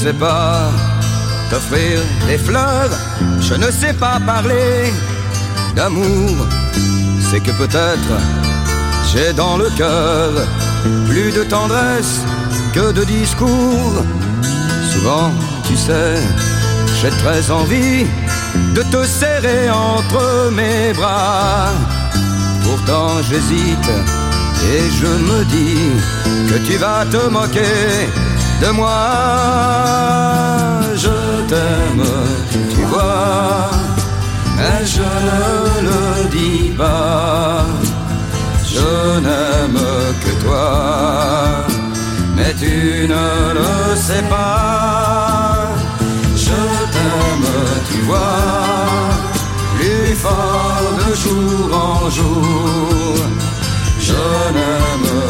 sais 0.09 0.17
pas 0.17 0.71
t'offrir 1.51 1.99
des 2.27 2.37
fleurs, 2.37 2.89
je 3.41 3.53
ne 3.53 3.69
sais 3.69 3.93
pas 3.93 4.19
parler 4.25 4.91
d'amour. 5.75 6.35
C'est 7.29 7.41
que 7.41 7.51
peut-être 7.51 8.13
j'ai 9.11 9.33
dans 9.33 9.57
le 9.57 9.69
cœur 9.77 10.31
plus 11.09 11.31
de 11.31 11.43
tendresse 11.43 12.21
que 12.73 12.91
de 12.91 13.03
discours. 13.03 13.97
Souvent, 14.91 15.31
tu 15.67 15.75
sais, 15.75 16.15
j'ai 16.99 17.11
très 17.23 17.51
envie 17.51 18.05
de 18.77 18.81
te 18.93 19.05
serrer 19.05 19.69
entre 19.69 20.49
mes 20.51 20.93
bras. 20.93 21.69
Pourtant 22.63 23.11
j'hésite 23.27 23.91
et 24.73 24.83
je 24.99 25.11
me 25.29 25.39
dis 25.55 25.83
que 26.49 26.57
tu 26.67 26.77
vas 26.77 27.05
te 27.05 27.29
moquer 27.29 28.28
de 28.61 28.69
moi. 28.71 28.99
Je 30.95 31.15
t'aime, 31.49 32.05
tu 32.73 32.81
vois, 32.91 33.69
mais 34.57 34.85
je 34.85 35.09
ne 35.27 35.41
le 35.87 36.29
dis 36.29 36.69
pas. 36.77 37.65
Je 38.73 39.19
n'aime 39.25 39.81
que 40.23 40.31
toi, 40.43 41.65
mais 42.35 42.53
tu 42.59 43.07
ne 43.13 43.27
le 43.59 43.95
sais 43.95 44.23
pas. 44.29 45.67
Je 46.35 46.59
t'aime, 46.93 47.49
tu 47.89 47.99
vois, 48.09 48.45
plus 49.77 50.13
fort 50.15 50.89
de 50.99 51.09
jour 51.23 51.67
en 51.87 52.09
jour. 52.09 53.15
Je 53.99 54.21
n'aime 54.55 55.28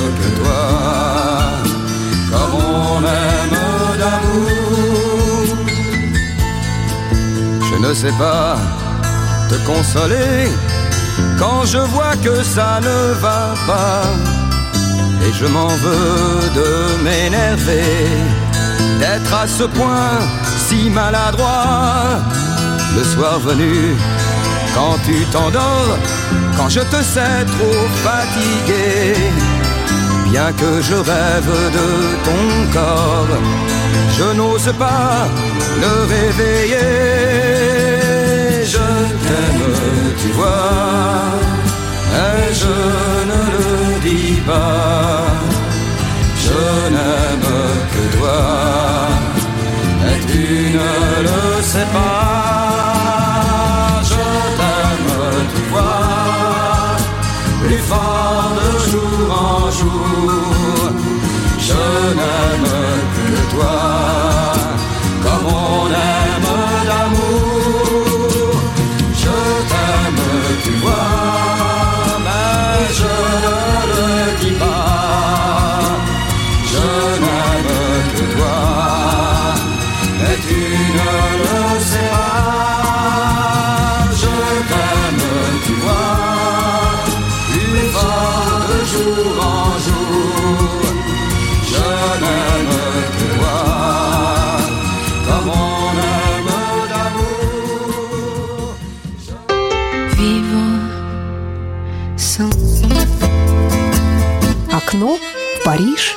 ne 7.89 7.93
sais 7.95 8.17
pas 8.19 8.55
te 9.49 9.55
consoler 9.65 10.47
quand 11.39 11.65
je 11.65 11.79
vois 11.79 12.15
que 12.23 12.43
ça 12.43 12.79
ne 12.81 13.13
va 13.13 13.55
pas. 13.65 14.03
Et 15.25 15.31
je 15.33 15.47
m'en 15.47 15.73
veux 15.83 16.49
de 16.59 17.03
m'énerver, 17.03 18.05
d'être 18.99 19.33
à 19.33 19.47
ce 19.47 19.63
point 19.63 20.13
si 20.67 20.89
maladroit. 20.91 22.19
Le 22.95 23.03
soir 23.03 23.39
venu, 23.39 23.95
quand 24.75 24.97
tu 25.07 25.25
t'endors, 25.31 25.97
quand 26.57 26.69
je 26.69 26.81
te 26.81 27.01
sais 27.13 27.43
trop 27.53 27.85
fatigué, 28.05 29.15
bien 30.29 30.51
que 30.61 30.71
je 30.87 30.97
rêve 31.11 31.53
de 31.77 31.89
ton 32.27 32.45
corps, 32.71 33.35
je 34.17 34.37
n'ose 34.37 34.73
pas 34.77 35.27
le 35.83 35.91
réveiller. 36.13 37.48
Tu 40.21 40.29
vois, 40.31 41.39
et 42.23 42.53
je 42.53 42.75
ne 43.31 43.41
le 43.55 43.99
dis 44.01 44.41
pas. 44.41 45.25
Je 46.43 46.61
n'aime 46.93 47.51
que 47.93 48.03
toi, 48.17 48.41
et 50.09 50.19
tu 50.31 50.45
ne 50.77 50.91
le 51.27 51.61
sais 51.61 51.87
pas. 51.93 53.19
Je 54.11 54.23
t'aime, 54.59 55.11
tu 55.55 55.63
vois, 55.71 56.05
plus 57.63 57.83
fort 57.89 58.51
de 58.59 58.69
jour 58.89 59.25
en 59.31 59.71
jour. 59.79 60.91
Je 61.59 61.83
n'aime 62.19 62.71
que 63.15 63.29
toi, 63.55 63.79
Париж. 105.79 106.13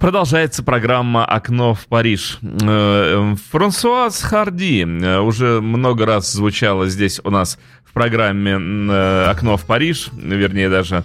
Продолжается 0.00 0.64
программа 0.64 1.24
«Окно 1.24 1.74
в 1.74 1.86
Париж». 1.86 2.40
Э, 2.42 3.36
Франсуаз 3.52 4.20
Харди 4.20 4.82
э, 4.82 5.20
уже 5.20 5.60
много 5.60 6.06
раз 6.06 6.32
звучало 6.32 6.88
здесь 6.88 7.20
у 7.22 7.30
нас 7.30 7.56
в 7.84 7.92
программе 7.92 8.58
э, 8.58 9.26
«Окно 9.30 9.56
в 9.56 9.64
Париж», 9.64 10.08
вернее, 10.12 10.68
даже 10.68 11.04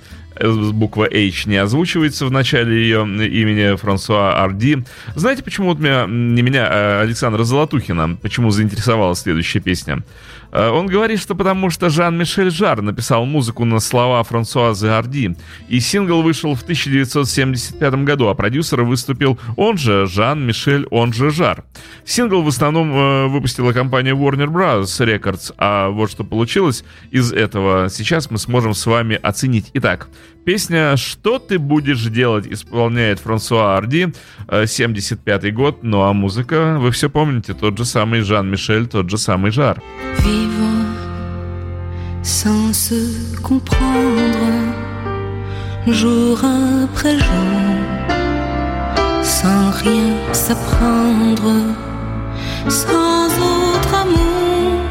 буква 0.74 1.08
H 1.12 1.46
не 1.46 1.58
озвучивается 1.58 2.26
в 2.26 2.32
начале 2.32 2.82
ее 2.82 3.02
имени 3.02 3.76
Франсуа 3.76 4.44
Арди. 4.44 4.84
Знаете, 5.16 5.44
почему 5.44 5.70
вот 5.70 5.80
меня, 5.80 6.06
не 6.08 6.42
меня, 6.42 6.68
а 6.70 7.02
Александра 7.02 7.44
Золотухина, 7.44 8.18
почему 8.22 8.52
заинтересовала 8.52 9.16
следующая 9.16 9.60
песня? 9.60 10.04
Э, 10.52 10.70
он 10.70 10.88
говорит, 10.88 11.20
что 11.20 11.36
потому 11.36 11.70
что 11.70 11.90
Жан-Мишель 11.90 12.52
Жар 12.52 12.82
написал 12.82 13.26
музыку 13.26 13.66
на 13.66 13.80
слова 13.80 14.24
Франсуазы 14.24 14.88
Арди, 14.88 15.36
и 15.68 15.80
сингл 15.80 16.22
вышел 16.22 16.56
в 16.56 16.64
1975 16.64 17.94
году, 18.04 18.28
а 18.28 18.36
продюсером 18.36 18.88
выступил 18.88 19.40
он 19.56 19.78
же 19.78 20.08
Жан-Мишель, 20.08 20.88
он 20.90 21.14
же 21.14 21.30
Жар. 21.32 21.64
Сингл 22.06 22.42
в 22.42 22.48
основном 22.48 22.92
э, 22.92 23.28
выпустила 23.28 23.74
компания 23.74 24.14
Warner 24.14 24.48
Bros. 24.48 24.84
Records, 25.00 25.54
а 25.58 25.90
вот 25.90 26.12
что 26.12 26.24
получилось 26.24 26.84
из 27.12 27.32
этого 27.32 27.90
сейчас 27.90 28.32
мы 28.32 28.38
сможем 28.38 28.74
с 28.74 28.86
вами 28.86 29.20
оценить. 29.22 29.70
Итак, 29.74 30.10
Песня 30.46 30.98
«Что 30.98 31.38
ты 31.38 31.60
будешь 31.60 32.04
делать» 32.04 32.48
исполняет 32.48 33.20
Франсуа 33.20 33.78
Арди, 33.78 34.14
75-й 34.48 35.52
год, 35.52 35.84
ну 35.84 36.02
а 36.02 36.14
музыка, 36.14 36.78
вы 36.80 36.92
все 36.92 37.10
помните, 37.10 37.54
тот 37.54 37.78
же 37.78 37.86
самый 37.86 38.22
Жан-Мишель, 38.22 38.88
тот 38.88 39.10
же 39.10 39.18
самый 39.18 39.52
Жар. 39.52 39.82
Sans 42.24 42.74
se 42.74 43.42
comprendre, 43.42 44.74
jour 45.88 46.38
après 46.44 47.18
jour, 47.18 48.04
sans 49.24 49.72
rien 49.84 50.16
s'apprendre, 50.34 51.76
sans 52.68 53.28
autre 53.28 53.94
amour 53.94 54.84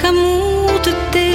qu'amour 0.00 0.70
de 0.84 0.92
dépendance, 1.12 1.25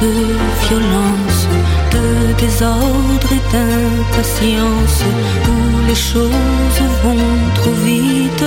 de 0.00 0.12
violence, 0.68 1.40
de 1.92 2.32
désordre 2.40 3.30
et 3.32 3.52
d'impatience, 3.52 5.04
où 5.48 5.86
les 5.86 5.94
choses 5.94 6.80
vont 7.02 7.36
trop 7.54 7.76
vite, 7.84 8.44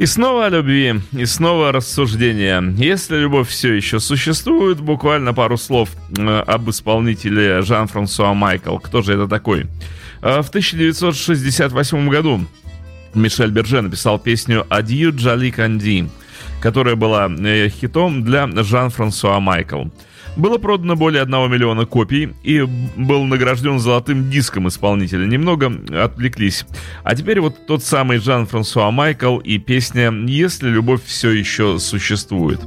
И 0.00 0.06
снова 0.06 0.46
о 0.46 0.48
любви, 0.48 0.94
и 1.12 1.26
снова 1.26 1.72
рассуждения. 1.72 2.62
Если 2.78 3.18
любовь 3.18 3.50
все 3.50 3.74
еще 3.74 4.00
существует, 4.00 4.80
буквально 4.80 5.34
пару 5.34 5.58
слов 5.58 5.90
э, 6.16 6.38
об 6.46 6.70
исполнителе 6.70 7.60
Жан-Франсуа 7.60 8.32
Майкл. 8.32 8.78
Кто 8.78 9.02
же 9.02 9.12
это 9.12 9.28
такой? 9.28 9.66
Э, 10.22 10.40
в 10.40 10.48
1968 10.48 12.08
году 12.08 12.40
Мишель 13.12 13.50
Берже 13.50 13.82
написал 13.82 14.18
песню 14.18 14.64
«Адью 14.70 15.14
Джали 15.14 15.50
Канди». 15.50 16.08
которая 16.62 16.96
была 16.96 17.28
э, 17.28 17.68
хитом 17.68 18.24
для 18.24 18.46
Жан-Франсуа 18.46 19.38
Майкл. 19.38 19.84
Было 20.36 20.58
продано 20.58 20.96
более 20.96 21.22
1 21.22 21.50
миллиона 21.50 21.86
копий 21.86 22.30
и 22.42 22.62
был 22.96 23.24
награжден 23.24 23.78
золотым 23.78 24.30
диском 24.30 24.68
исполнителя. 24.68 25.26
Немного 25.26 25.72
отвлеклись. 26.02 26.64
А 27.02 27.14
теперь 27.14 27.40
вот 27.40 27.66
тот 27.66 27.84
самый 27.84 28.18
Жан-Франсуа 28.18 28.90
Майкл 28.90 29.38
и 29.38 29.58
песня 29.58 30.10
«Если 30.26 30.68
любовь 30.68 31.02
все 31.04 31.30
еще 31.30 31.78
существует». 31.78 32.60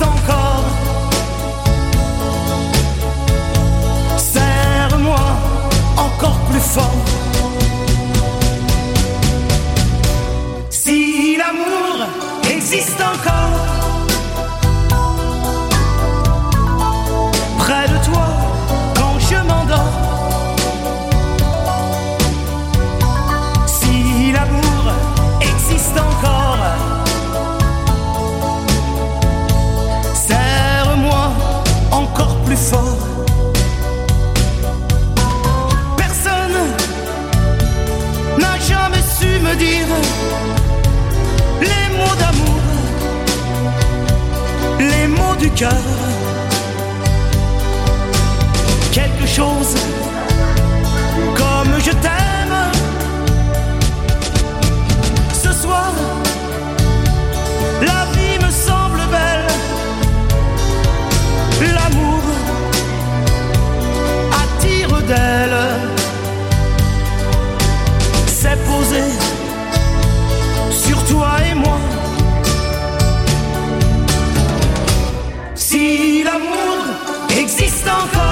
Encore, 0.00 0.87
encore 6.18 6.40
plus 6.50 6.60
fort. 6.60 6.94
Si 10.68 11.36
l'amour 11.36 12.06
existe 12.50 13.00
encore, 13.00 13.76
près 17.58 17.86
de 17.88 18.04
toi 18.04 18.37
quelque 48.92 49.26
chose 49.26 49.74
don't. 77.88 78.27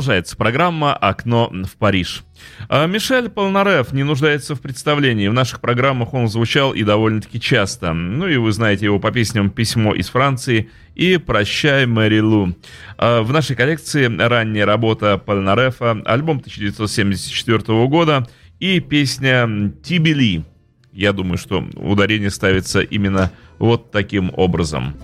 Продолжается 0.00 0.34
программа 0.34 0.94
«Окно 0.94 1.52
в 1.52 1.76
Париж». 1.76 2.24
А, 2.70 2.86
Мишель 2.86 3.28
Полнарев 3.28 3.92
не 3.92 4.02
нуждается 4.02 4.54
в 4.54 4.60
представлении. 4.62 5.28
В 5.28 5.34
наших 5.34 5.60
программах 5.60 6.14
он 6.14 6.26
звучал 6.26 6.72
и 6.72 6.84
довольно-таки 6.84 7.38
часто. 7.38 7.92
Ну 7.92 8.26
и 8.26 8.38
вы 8.38 8.50
знаете 8.52 8.86
его 8.86 8.98
по 8.98 9.12
песням 9.12 9.50
«Письмо 9.50 9.92
из 9.92 10.08
Франции» 10.08 10.70
и 10.94 11.18
«Прощай, 11.18 11.84
Мэри 11.84 12.20
Лу». 12.20 12.56
А, 12.96 13.20
В 13.20 13.30
нашей 13.30 13.56
коллекции 13.56 14.06
ранняя 14.06 14.64
работа 14.64 15.18
Полнарефа, 15.18 15.90
альбом 16.06 16.38
1974 16.38 17.86
года 17.86 18.26
и 18.58 18.80
песня 18.80 19.70
«Тибели». 19.82 20.44
Я 20.94 21.12
думаю, 21.12 21.36
что 21.36 21.62
ударение 21.74 22.30
ставится 22.30 22.80
именно 22.80 23.32
вот 23.58 23.90
таким 23.90 24.32
образом. 24.34 24.94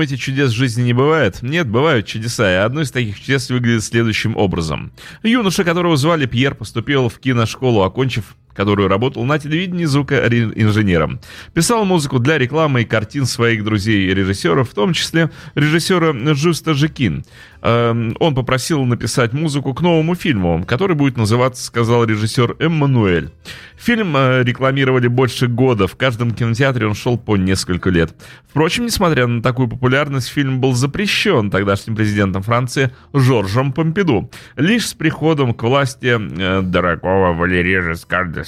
Думаете, 0.00 0.16
чудес 0.16 0.52
в 0.52 0.56
жизни 0.56 0.84
не 0.84 0.92
бывает? 0.94 1.42
Нет, 1.42 1.68
бывают 1.68 2.06
чудеса, 2.06 2.50
и 2.50 2.56
одно 2.56 2.80
из 2.80 2.90
таких 2.90 3.20
чудес 3.20 3.50
выглядит 3.50 3.84
следующим 3.84 4.34
образом. 4.34 4.92
Юноша, 5.22 5.62
которого 5.62 5.98
звали 5.98 6.24
Пьер, 6.24 6.54
поступил 6.54 7.10
в 7.10 7.18
киношколу, 7.18 7.82
окончив 7.82 8.34
которую 8.54 8.88
работал 8.88 9.24
на 9.24 9.38
телевидении 9.38 9.84
звукоинженером. 9.84 11.20
Писал 11.54 11.84
музыку 11.84 12.18
для 12.18 12.38
рекламы 12.38 12.82
и 12.82 12.84
картин 12.84 13.26
своих 13.26 13.62
друзей 13.62 14.10
и 14.10 14.14
режиссеров, 14.14 14.70
в 14.70 14.74
том 14.74 14.92
числе 14.92 15.30
режиссера 15.54 16.14
Жуста 16.34 16.74
Жекин. 16.74 17.24
Эм, 17.62 18.16
он 18.20 18.34
попросил 18.34 18.84
написать 18.84 19.32
музыку 19.32 19.74
к 19.74 19.82
новому 19.82 20.14
фильму, 20.14 20.64
который 20.66 20.96
будет 20.96 21.16
называться, 21.16 21.64
сказал 21.64 22.04
режиссер 22.04 22.56
Эммануэль. 22.58 23.30
Фильм 23.76 24.14
э, 24.14 24.42
рекламировали 24.44 25.08
больше 25.08 25.46
года, 25.46 25.86
в 25.86 25.96
каждом 25.96 26.32
кинотеатре 26.32 26.86
он 26.86 26.94
шел 26.94 27.16
по 27.16 27.36
несколько 27.36 27.88
лет. 27.88 28.14
Впрочем, 28.48 28.84
несмотря 28.84 29.26
на 29.26 29.42
такую 29.42 29.68
популярность, 29.68 30.28
фильм 30.28 30.60
был 30.60 30.74
запрещен 30.74 31.50
тогдашним 31.50 31.96
президентом 31.96 32.42
Франции 32.42 32.90
Жоржем 33.14 33.72
Помпиду. 33.72 34.30
Лишь 34.56 34.88
с 34.88 34.94
приходом 34.94 35.54
к 35.54 35.62
власти 35.62 36.18
э, 36.18 36.62
дорогого 36.62 37.32
Валерия 37.32 37.80
Жескарда 37.80 38.44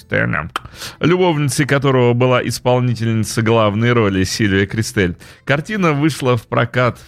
любовницей 1.00 1.66
которого 1.66 2.12
была 2.12 2.46
исполнительница 2.46 3.42
главной 3.42 3.92
роли 3.92 4.24
Сильвия 4.24 4.66
Кристель. 4.66 5.16
Картина 5.44 5.92
вышла 5.92 6.36
в 6.36 6.46
прокат, 6.46 6.98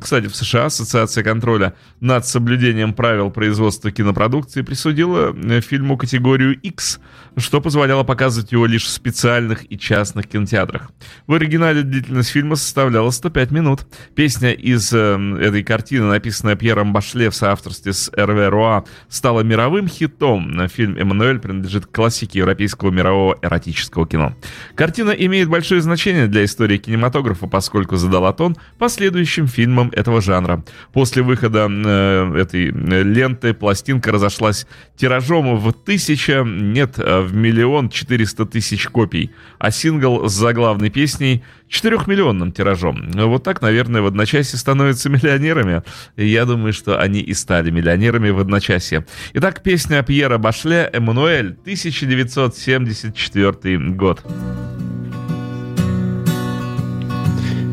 кстати, 0.00 0.26
в 0.26 0.36
США 0.36 0.66
Ассоциация 0.66 1.24
контроля 1.36 1.74
над 2.00 2.26
соблюдением 2.26 2.94
правил 2.94 3.30
производства 3.30 3.90
кинопродукции 3.90 4.62
присудила 4.62 5.34
э, 5.36 5.60
фильму 5.60 5.98
категорию 5.98 6.58
X, 6.58 6.98
что 7.36 7.60
позволяло 7.60 8.04
показывать 8.04 8.52
его 8.52 8.64
лишь 8.64 8.84
в 8.84 8.88
специальных 8.88 9.70
и 9.70 9.78
частных 9.78 10.26
кинотеатрах. 10.26 10.90
В 11.26 11.34
оригинале 11.34 11.82
длительность 11.82 12.30
фильма 12.30 12.56
составляла 12.56 13.10
105 13.10 13.50
минут. 13.50 13.86
Песня 14.14 14.52
из 14.52 14.92
э, 14.94 15.36
этой 15.40 15.62
картины, 15.62 16.06
написанная 16.06 16.56
Пьером 16.56 16.94
Башле 16.94 17.28
в 17.28 17.34
соавторстве 17.34 17.92
с 17.92 18.10
Эрве 18.16 18.48
Руа, 18.48 18.84
стала 19.08 19.42
мировым 19.42 19.88
хитом. 19.88 20.68
Фильм 20.68 20.96
«Эммануэль» 20.96 21.38
принадлежит 21.38 21.86
к 21.86 21.92
классике 21.94 22.38
европейского 22.38 22.90
мирового 22.90 23.36
эротического 23.42 24.06
кино. 24.06 24.34
Картина 24.74 25.10
имеет 25.10 25.48
большое 25.48 25.82
значение 25.82 26.28
для 26.28 26.44
истории 26.44 26.78
кинематографа, 26.78 27.46
поскольку 27.46 27.96
задала 27.96 28.32
тон 28.32 28.56
последующим 28.78 29.46
фильмам 29.46 29.90
этого 29.92 30.22
жанра. 30.22 30.64
После 30.92 31.22
выхода 31.26 31.68
э, 31.70 32.38
этой 32.38 32.68
э, 32.68 33.02
ленты 33.02 33.52
пластинка 33.52 34.10
разошлась 34.12 34.66
тиражом 34.96 35.56
в 35.56 35.72
тысяча, 35.72 36.42
нет, 36.44 36.98
э, 36.98 37.20
в 37.20 37.34
миллион 37.34 37.90
четыреста 37.90 38.46
тысяч 38.46 38.88
копий, 38.88 39.32
а 39.58 39.70
сингл 39.70 40.26
с 40.28 40.32
заглавной 40.32 40.90
песней 40.90 41.44
четырехмиллионным 41.68 42.52
тиражом. 42.52 43.10
Вот 43.12 43.42
так, 43.42 43.60
наверное, 43.60 44.00
в 44.00 44.06
одночасье 44.06 44.58
становятся 44.58 45.08
миллионерами. 45.10 45.82
Я 46.16 46.46
думаю, 46.46 46.72
что 46.72 46.98
они 46.98 47.20
и 47.20 47.34
стали 47.34 47.70
миллионерами 47.70 48.30
в 48.30 48.40
одночасье. 48.40 49.04
Итак, 49.34 49.62
песня 49.62 50.02
Пьера 50.02 50.38
Башле 50.38 50.88
«Эммануэль», 50.92 51.58
1974 51.62 53.78
год. 53.90 54.24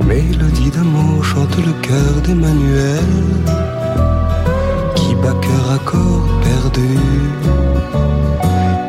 Mélodie 0.02 0.72
d'amour 0.72 1.24
chante 1.24 1.56
le 1.58 1.74
cœur 1.82 2.22
d'Emmanuel 2.26 3.06
qui 4.96 5.16
bat 5.16 5.36
cœur 5.42 5.72
à 5.72 5.80
corps 5.80 6.28
perdu. 6.44 6.98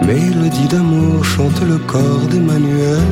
Mélodie 0.06 0.68
d'amour 0.68 1.24
chante 1.24 1.60
le 1.62 1.78
corps 1.78 2.26
d'Emmanuel 2.30 3.02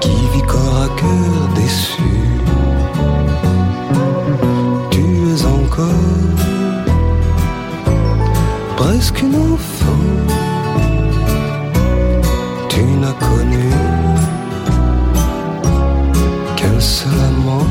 qui 0.00 0.16
vit 0.32 0.46
corps 0.46 0.82
à 0.82 0.88
cœur 1.00 1.48
déçu. 1.56 2.02
Tu 4.90 5.02
es 5.32 5.44
encore 5.44 6.26
presque 8.76 9.20
une 9.22 9.36
enfant. 9.36 10.04
Tu 12.68 12.82
n'as 12.82 13.12
connu 13.12 13.83
qu'un 16.84 16.90
seul 16.90 17.12
amant. 17.28 17.66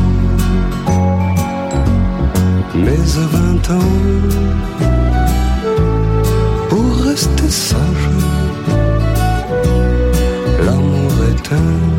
Mais 2.75 3.03
à 3.17 3.27
vingt 3.35 3.69
ans, 3.71 3.93
pour 6.69 6.95
rester 7.05 7.49
sage, 7.49 8.09
l'amour 10.65 11.13
est 11.31 11.53
un 11.53 11.92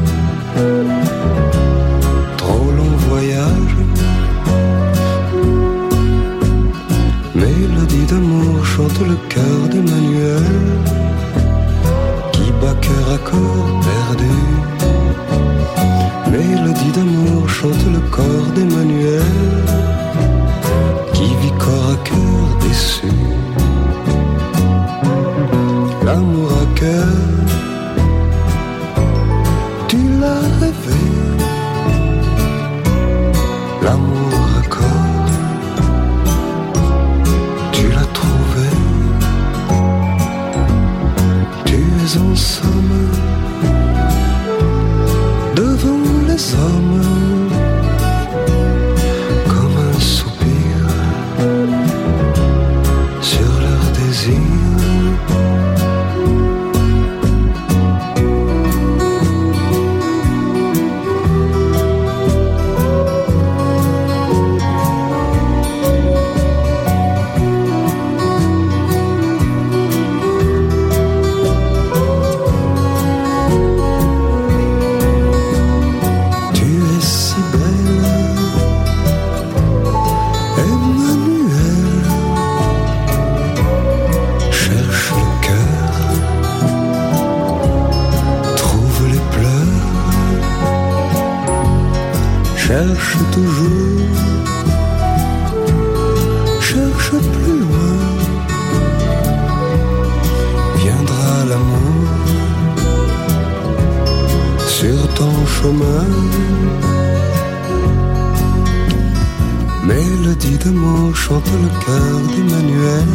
Mélodie 109.87 110.57
d'amour 110.57 111.14
chante 111.14 111.47
le 111.62 111.68
cœur 111.85 112.20
d'Emmanuel 112.32 113.09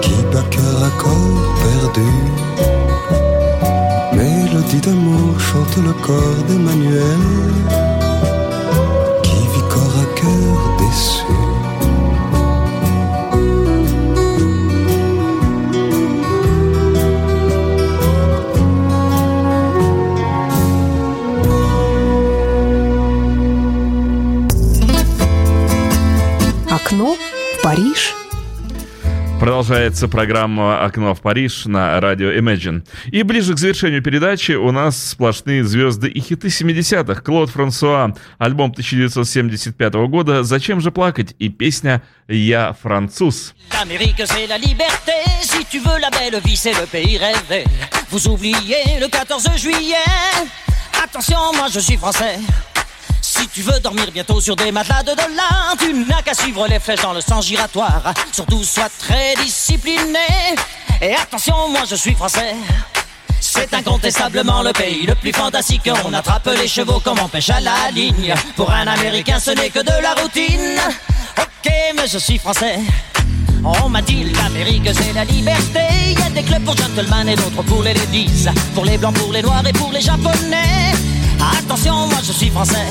qui 0.00 0.14
bat 0.32 0.44
cœur 0.48 0.84
à 0.84 0.90
corps 1.02 1.56
perdu. 1.62 2.10
Mélodie 4.16 4.80
d'amour 4.80 5.40
chante 5.40 5.76
le 5.84 5.92
corps 6.06 6.42
d'Emmanuel 6.48 7.22
Париж. 27.66 28.14
Продолжается 29.40 30.06
программа 30.06 30.84
«Окно 30.84 31.16
в 31.16 31.20
Париж» 31.20 31.64
на 31.64 32.00
радио 32.00 32.30
Imagine. 32.30 32.86
И 33.06 33.24
ближе 33.24 33.54
к 33.54 33.58
завершению 33.58 34.04
передачи 34.04 34.52
у 34.52 34.70
нас 34.70 34.96
сплошные 35.10 35.64
звезды 35.64 36.06
и 36.06 36.20
хиты 36.20 36.46
70-х. 36.46 37.22
Клод 37.22 37.50
Франсуа, 37.50 38.14
альбом 38.38 38.70
1975 38.70 39.94
года 40.08 40.44
«Зачем 40.44 40.80
же 40.80 40.92
плакать?» 40.92 41.34
и 41.40 41.48
песня 41.48 42.04
«Я 42.28 42.76
француз». 42.80 43.52
L'Amérique 43.72 44.22
c'est 44.24 44.46
la 44.46 44.58
liberté, 44.58 45.14
si 45.42 45.64
tu 45.64 45.80
veux 45.80 45.98
la 45.98 46.10
belle 46.10 46.40
vie 46.44 46.56
c'est 46.56 46.72
le 46.72 46.86
pays 46.86 47.18
rêvé. 47.18 47.64
Vous 48.12 48.28
oubliez 48.28 49.00
le 49.00 49.08
14 49.08 49.58
juillet, 49.58 50.06
attention 51.02 51.52
moi 51.56 51.66
je 51.74 51.80
suis 51.80 51.96
français. 51.96 52.38
Si 53.38 53.48
tu 53.48 53.62
veux 53.62 53.78
dormir 53.80 54.10
bientôt 54.12 54.40
sur 54.40 54.56
des 54.56 54.72
matelas 54.72 55.02
de 55.02 55.14
dollars, 55.14 55.74
tu 55.78 55.92
n'as 55.92 56.22
qu'à 56.22 56.32
suivre 56.32 56.66
les 56.68 56.80
flèches 56.80 57.02
dans 57.02 57.12
le 57.12 57.20
sens 57.20 57.46
giratoire. 57.46 58.14
Surtout, 58.32 58.64
sois 58.64 58.88
très 58.98 59.34
discipliné. 59.42 60.18
Et 61.02 61.14
attention, 61.14 61.68
moi 61.68 61.82
je 61.88 61.96
suis 61.96 62.14
français. 62.14 62.54
C'est 63.40 63.72
incontestablement 63.74 64.62
le 64.62 64.72
pays 64.72 65.04
le 65.06 65.14
plus 65.14 65.32
fantastique. 65.32 65.90
On 66.06 66.12
attrape 66.14 66.48
les 66.58 66.66
chevaux 66.66 67.00
comme 67.00 67.18
on 67.18 67.28
pêche 67.28 67.50
à 67.50 67.60
la 67.60 67.90
ligne. 67.92 68.34
Pour 68.56 68.70
un 68.70 68.86
Américain, 68.86 69.38
ce 69.38 69.50
n'est 69.50 69.70
que 69.70 69.80
de 69.80 70.02
la 70.02 70.14
routine. 70.14 70.80
Ok, 71.38 71.70
mais 71.94 72.08
je 72.08 72.18
suis 72.18 72.38
français. 72.38 72.78
On 73.64 73.88
m'a 73.88 74.00
dit 74.00 74.24
l'Amérique 74.32 74.88
c'est 74.94 75.12
la 75.12 75.24
liberté. 75.24 75.80
Il 76.10 76.18
y 76.18 76.22
a 76.22 76.30
des 76.30 76.42
clubs 76.42 76.64
pour 76.64 76.76
gentlemen 76.76 77.28
et 77.28 77.36
d'autres 77.36 77.62
pour 77.62 77.82
les 77.82 77.94
ladies. 77.94 78.46
Pour 78.74 78.84
les 78.84 78.96
blancs, 78.96 79.14
pour 79.18 79.32
les 79.32 79.42
noirs 79.42 79.66
et 79.66 79.72
pour 79.72 79.92
les 79.92 80.00
japonais. 80.00 80.92
Attention, 81.40 82.06
moi 82.08 82.18
je 82.24 82.32
suis 82.32 82.50
français. 82.50 82.86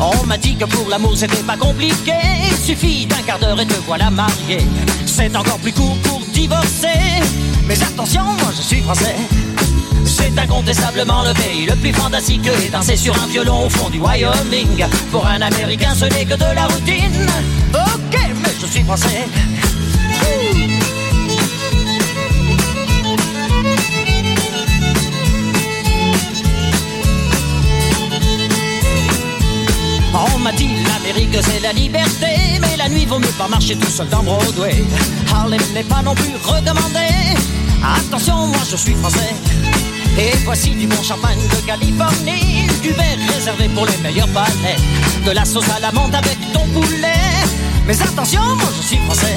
On 0.00 0.26
m'a 0.26 0.38
dit 0.38 0.56
que 0.56 0.64
pour 0.64 0.88
l'amour 0.88 1.12
c'était 1.16 1.42
pas 1.42 1.56
compliqué. 1.56 2.14
Il 2.50 2.56
suffit 2.56 3.06
d'un 3.06 3.22
quart 3.26 3.38
d'heure 3.38 3.60
et 3.60 3.66
te 3.66 3.74
voilà 3.86 4.10
marié. 4.10 4.58
C'est 5.06 5.34
encore 5.36 5.58
plus 5.58 5.72
court 5.72 5.96
pour 6.04 6.20
divorcer. 6.32 7.22
Mais 7.66 7.80
attention, 7.82 8.22
moi 8.22 8.50
je 8.56 8.62
suis 8.62 8.80
français. 8.80 9.14
C'est 10.06 10.36
incontestablement 10.38 11.22
le 11.22 11.34
pays 11.34 11.66
le 11.66 11.76
plus 11.76 11.92
fantastique 11.92 12.46
et 12.46 12.68
danser 12.68 12.96
sur 12.96 13.14
un 13.22 13.26
violon 13.26 13.66
au 13.66 13.70
fond 13.70 13.90
du 13.90 14.00
Wyoming. 14.00 14.86
Pour 15.10 15.26
un 15.26 15.40
Américain, 15.40 15.94
ce 15.94 16.06
n'est 16.06 16.24
que 16.24 16.34
de 16.34 16.54
la 16.54 16.66
routine. 16.66 17.26
Ok, 17.74 18.18
mais 18.42 18.54
je 18.60 18.66
suis 18.66 18.82
français. 18.82 19.28
M'a 30.40 30.52
dit 30.52 30.68
l'Amérique 30.68 31.36
c'est 31.42 31.60
la 31.60 31.72
liberté, 31.72 32.58
mais 32.60 32.76
la 32.76 32.88
nuit 32.88 33.04
vaut 33.04 33.18
mieux 33.18 33.34
pas 33.38 33.48
marcher 33.48 33.76
tout 33.76 33.90
seul 33.90 34.08
dans 34.08 34.22
Broadway. 34.22 34.84
Harlem 35.32 35.60
n'est 35.74 35.84
pas 35.84 36.02
non 36.02 36.14
plus 36.14 36.32
recommandé. 36.42 37.08
Attention, 37.82 38.46
moi 38.46 38.60
je 38.70 38.76
suis 38.76 38.94
français. 38.94 39.34
Et 40.18 40.36
voici 40.44 40.70
du 40.70 40.86
bon 40.86 41.02
champagne 41.02 41.38
de 41.38 41.66
Californie, 41.66 42.66
du 42.82 42.90
verre 42.90 43.18
réservé 43.34 43.68
pour 43.68 43.86
les 43.86 43.96
meilleurs 43.98 44.28
palais, 44.28 44.76
de 45.24 45.30
la 45.30 45.44
sauce 45.44 45.70
à 45.76 45.80
la 45.80 45.92
menthe 45.92 46.14
avec 46.14 46.38
ton 46.52 46.66
poulet. 46.68 47.30
Mais 47.86 48.00
attention, 48.02 48.42
moi 48.42 48.68
je 48.76 48.86
suis 48.86 48.98
français. 48.98 49.36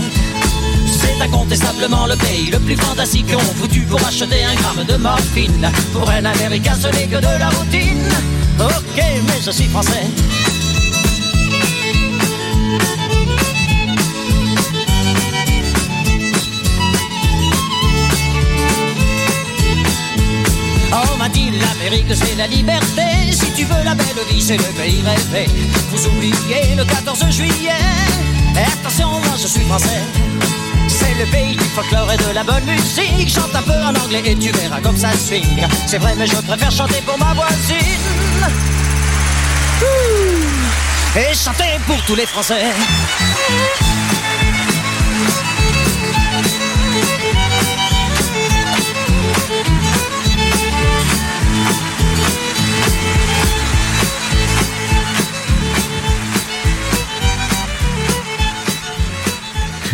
C'est 0.88 1.22
incontestablement 1.22 2.06
le 2.08 2.16
pays 2.16 2.50
le 2.52 2.60
plus 2.60 2.78
fantastique 2.78 3.32
qu'on 3.32 3.40
foutu 3.40 3.82
pour 3.82 4.06
acheter 4.06 4.44
un 4.44 4.56
gramme 4.56 4.86
de 4.86 4.96
morphine. 4.96 5.72
Pour 5.92 6.10
un 6.10 6.26
Américain, 6.26 6.76
ce 6.80 6.88
n'est 6.88 7.08
que 7.08 7.18
de 7.18 7.40
la 7.40 7.50
routine. 7.50 8.10
Ok, 8.60 8.98
mais 8.98 9.42
je 9.46 9.52
suis 9.52 9.68
français. 9.68 10.08
l'Amérique 21.42 22.14
c'est 22.14 22.36
la 22.36 22.48
liberté. 22.48 23.32
Si 23.32 23.52
tu 23.54 23.66
veux 23.66 23.84
la 23.84 23.96
belle 23.96 24.24
vie, 24.30 24.42
c'est 24.42 24.58
le 24.58 24.64
pays 24.64 25.04
rêvé. 25.04 25.48
Vous 25.92 26.08
oubliez 26.08 26.76
le 26.76 26.86
14 26.86 27.30
juillet. 27.32 27.72
Et 28.56 28.72
attention, 28.72 29.10
moi 29.10 29.36
je 29.42 29.48
suis 29.48 29.62
français. 29.62 30.02
C'est 30.88 31.16
le 31.20 31.26
pays 31.32 31.56
du 31.56 31.64
folklore 31.76 32.12
et 32.12 32.18
de 32.18 32.34
la 32.34 32.44
bonne 32.44 32.66
musique. 32.66 33.30
Chante 33.30 33.56
un 33.56 33.62
peu 33.62 33.74
en 33.74 33.96
anglais 33.96 34.22
et 34.26 34.36
tu 34.36 34.52
verras 34.52 34.82
comme 34.82 34.98
ça 34.98 35.12
swing. 35.14 35.66
C'est 35.88 35.98
vrai, 35.98 36.14
mais 36.18 36.28
je 36.28 36.36
préfère 36.36 36.72
chanter 36.72 37.02
pour 37.06 37.18
ma 37.18 37.34
voisine. 37.34 38.44
Et 41.16 41.36
chanter 41.36 41.80
pour 41.88 42.02
tous 42.06 42.16
les 42.16 42.26
Français. 42.26 42.64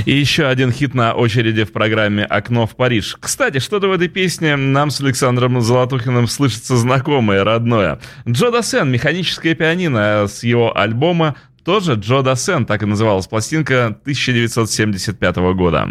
И 0.09 0.15
еще 0.15 0.47
один 0.47 0.71
хит 0.71 0.95
на 0.95 1.13
очереди 1.13 1.65
в 1.65 1.71
программе 1.71 2.23
«Окно 2.23 2.65
в 2.65 2.75
Париж». 2.75 3.15
Кстати, 3.19 3.59
что-то 3.59 3.89
в 3.89 3.91
этой 3.91 4.07
песне 4.07 4.55
нам 4.55 4.89
с 4.89 4.99
Александром 5.01 5.61
Золотухиным 5.61 6.27
слышится 6.27 6.77
знакомое, 6.77 7.43
родное. 7.43 7.99
Джо 8.27 8.49
Дассен, 8.49 8.89
механическое 8.89 9.53
пианино 9.53 10.25
с 10.27 10.41
его 10.41 10.75
альбома 10.75 11.35
тоже 11.63 11.93
Джо 11.93 12.23
Дассен, 12.23 12.65
так 12.65 12.81
и 12.81 12.87
называлась 12.87 13.27
пластинка 13.27 13.85
1975 14.01 15.35
года. 15.53 15.87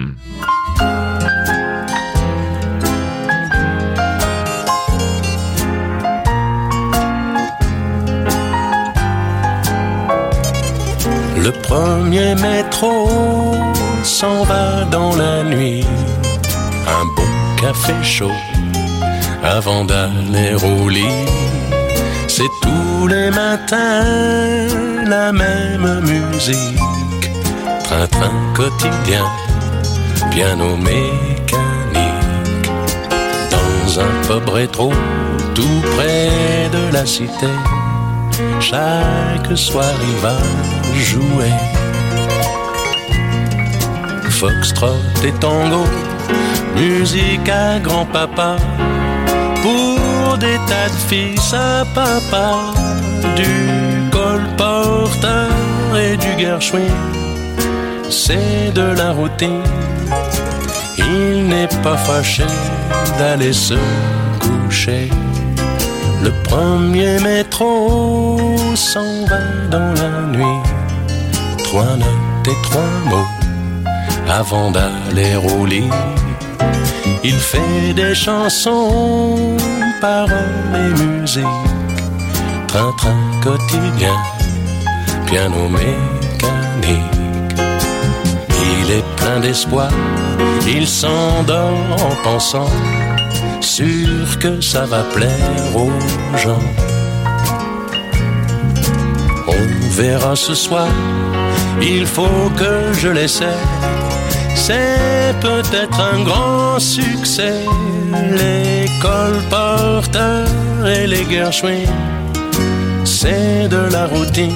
Le 11.40 11.52
premier 11.68 12.34
métro 12.34 13.77
s'en 14.08 14.42
va 14.44 14.84
dans 14.90 15.14
la 15.16 15.44
nuit. 15.44 15.84
Un 16.86 17.04
bon 17.14 17.30
café 17.60 17.94
chaud 18.02 18.38
avant 19.44 19.84
d'aller 19.84 20.54
au 20.54 20.88
lit. 20.88 21.26
C'est 22.26 22.52
tous 22.62 23.06
les 23.06 23.30
matins 23.30 24.66
la 25.06 25.30
même 25.30 26.00
musique. 26.00 27.24
Train-train 27.84 28.32
quotidien, 28.54 29.26
piano 30.30 30.76
mécanique. 30.76 31.52
Dans 33.54 34.00
un 34.00 34.12
pub 34.26 34.48
rétro, 34.48 34.90
tout 35.54 35.80
près 35.96 36.70
de 36.72 36.92
la 36.92 37.04
cité. 37.04 37.52
Chaque 38.60 39.56
soir 39.56 39.92
il 40.10 40.16
va 40.26 40.36
jouer. 40.94 41.77
Foxtrot 44.38 45.02
et 45.24 45.32
tango, 45.40 45.82
musique 46.76 47.48
à 47.48 47.80
grand-papa. 47.80 48.54
Pour 49.62 50.38
des 50.38 50.58
tas 50.68 50.88
de 50.88 51.00
fils 51.08 51.52
à 51.52 51.84
papa, 51.92 52.72
du 53.34 54.08
colporteur 54.12 55.50
et 56.00 56.16
du 56.16 56.40
Gershwin. 56.40 56.94
C'est 58.10 58.72
de 58.74 58.94
la 58.96 59.10
routine, 59.10 59.64
il 60.98 61.48
n'est 61.48 61.74
pas 61.82 61.96
fâché 61.96 62.46
d'aller 63.18 63.52
se 63.52 63.74
coucher. 64.38 65.10
Le 66.22 66.30
premier 66.44 67.18
métro 67.18 68.38
s'en 68.76 69.26
va 69.26 69.40
dans 69.68 69.92
la 69.94 70.10
nuit. 70.30 70.62
Trois 71.64 71.96
notes 71.96 72.46
et 72.46 72.62
trois 72.62 73.10
mots 73.10 73.37
avant 74.28 74.70
d'aller 74.70 75.36
au 75.36 75.66
lit. 75.66 75.90
Il 77.24 77.34
fait 77.34 77.92
des 77.94 78.14
chansons, 78.14 79.56
paroles 80.00 80.74
et 80.74 81.02
musique. 81.02 81.44
Train-train 82.68 83.40
quotidien, 83.42 84.16
piano 85.26 85.68
mécanique. 85.68 87.18
Il 88.80 88.90
est 88.90 89.04
plein 89.16 89.40
d'espoir, 89.40 89.90
il 90.66 90.86
s'endort 90.86 91.72
en 91.92 92.14
pensant 92.22 92.70
sûr 93.60 94.38
que 94.38 94.60
ça 94.60 94.84
va 94.86 95.02
plaire 95.14 95.76
aux 95.76 96.36
gens. 96.36 96.66
On 99.46 99.88
verra 99.90 100.36
ce 100.36 100.54
soir, 100.54 100.88
il 101.80 102.06
faut 102.06 102.50
que 102.56 102.92
je 103.00 103.08
l'essaie. 103.08 103.58
C'est 104.54 105.34
peut-être 105.40 106.00
un 106.00 106.22
grand 106.22 106.78
succès. 106.78 107.64
Les 108.12 108.86
colporteurs 109.00 110.86
et 110.86 111.06
les 111.06 111.24
Gershwin, 111.30 111.86
c'est 113.04 113.68
de 113.68 113.90
la 113.92 114.06
routine. 114.06 114.54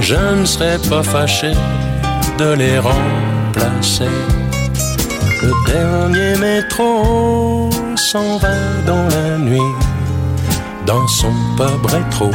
Je 0.00 0.14
ne 0.14 0.44
serais 0.44 0.78
pas 0.88 1.02
fâché 1.02 1.52
de 2.38 2.52
les 2.54 2.78
remplacer. 2.78 4.12
Le 5.42 5.52
dernier 5.66 6.36
métro 6.38 7.70
s'en 7.96 8.38
va 8.38 8.54
dans 8.86 9.06
la 9.08 9.38
nuit, 9.38 9.72
dans 10.86 11.06
son 11.08 11.32
pub 11.56 11.86
rétro. 11.86 12.30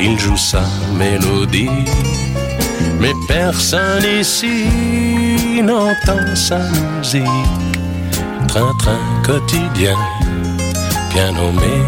Il 0.00 0.18
joue 0.18 0.36
sa 0.36 0.62
mélodie. 0.96 1.70
Mais 3.00 3.14
personne 3.26 4.04
ici 4.20 5.62
n'entend 5.62 6.34
sa 6.34 6.58
musique. 6.58 7.24
Train-train 8.48 8.98
quotidien, 9.24 9.96
bien 11.12 11.32
nommé 11.32 11.82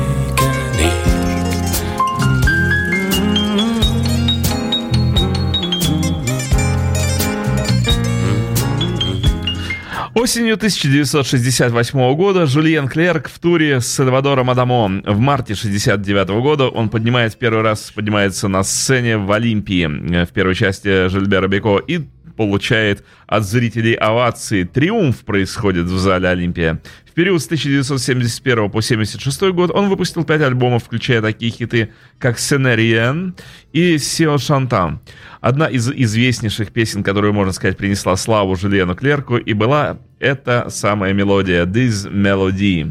Осенью 10.20 10.56
1968 10.56 12.14
года 12.14 12.44
Жюльен 12.44 12.88
Клерк 12.88 13.30
в 13.30 13.38
туре 13.38 13.80
с 13.80 13.86
Сальвадором 13.86 14.50
Адамо. 14.50 15.00
В 15.06 15.18
марте 15.18 15.54
1969 15.54 16.28
года 16.42 16.68
он 16.68 16.90
поднимает 16.90 17.38
первый 17.38 17.62
раз 17.62 17.90
поднимается 17.90 18.46
на 18.46 18.62
сцене 18.62 19.16
в 19.16 19.32
Олимпии 19.32 19.86
в 20.26 20.28
первой 20.28 20.54
части 20.54 21.08
Жильбера 21.08 21.48
Беко 21.48 21.78
и 21.78 22.06
получает 22.41 23.05
от 23.26 23.45
зрителей 23.45 23.93
овации. 23.93 24.64
Триумф 24.64 25.26
происходит 25.26 25.84
в 25.84 25.99
зале 25.99 26.26
Олимпия. 26.26 26.80
В 27.05 27.12
период 27.12 27.43
с 27.43 27.45
1971 27.45 28.70
по 28.70 28.78
1976 28.78 29.53
год 29.53 29.70
он 29.70 29.91
выпустил 29.91 30.24
пять 30.24 30.41
альбомов, 30.41 30.84
включая 30.84 31.20
такие 31.20 31.53
хиты, 31.53 31.93
как 32.18 32.38
"Сенериен" 32.38 33.34
и 33.74 33.99
«Сио 33.99 34.38
Шантан». 34.38 35.01
Одна 35.43 35.66
из 35.66 35.91
известнейших 35.91 36.72
песен, 36.72 37.03
которую, 37.03 37.34
можно 37.34 37.53
сказать, 37.53 37.76
принесла 37.76 38.16
славу 38.16 38.57
Жильену 38.57 38.95
Клерку, 38.95 39.36
и 39.36 39.53
была 39.53 39.99
эта 40.18 40.70
самая 40.70 41.12
мелодия 41.12 41.66
«This 41.66 42.11
Melody». 42.11 42.91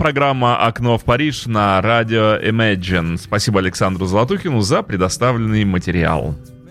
программа 0.00 0.56
«Окно 0.56 0.96
в 0.96 1.04
Париж» 1.04 1.44
на 1.44 1.78
радио 1.82 2.38
Imagine. 2.38 3.18
Спасибо 3.18 3.60
Александру 3.60 4.06
Золотухину 4.06 4.62
за 4.62 4.82
предоставленный 4.82 5.66
материал. 5.66 6.34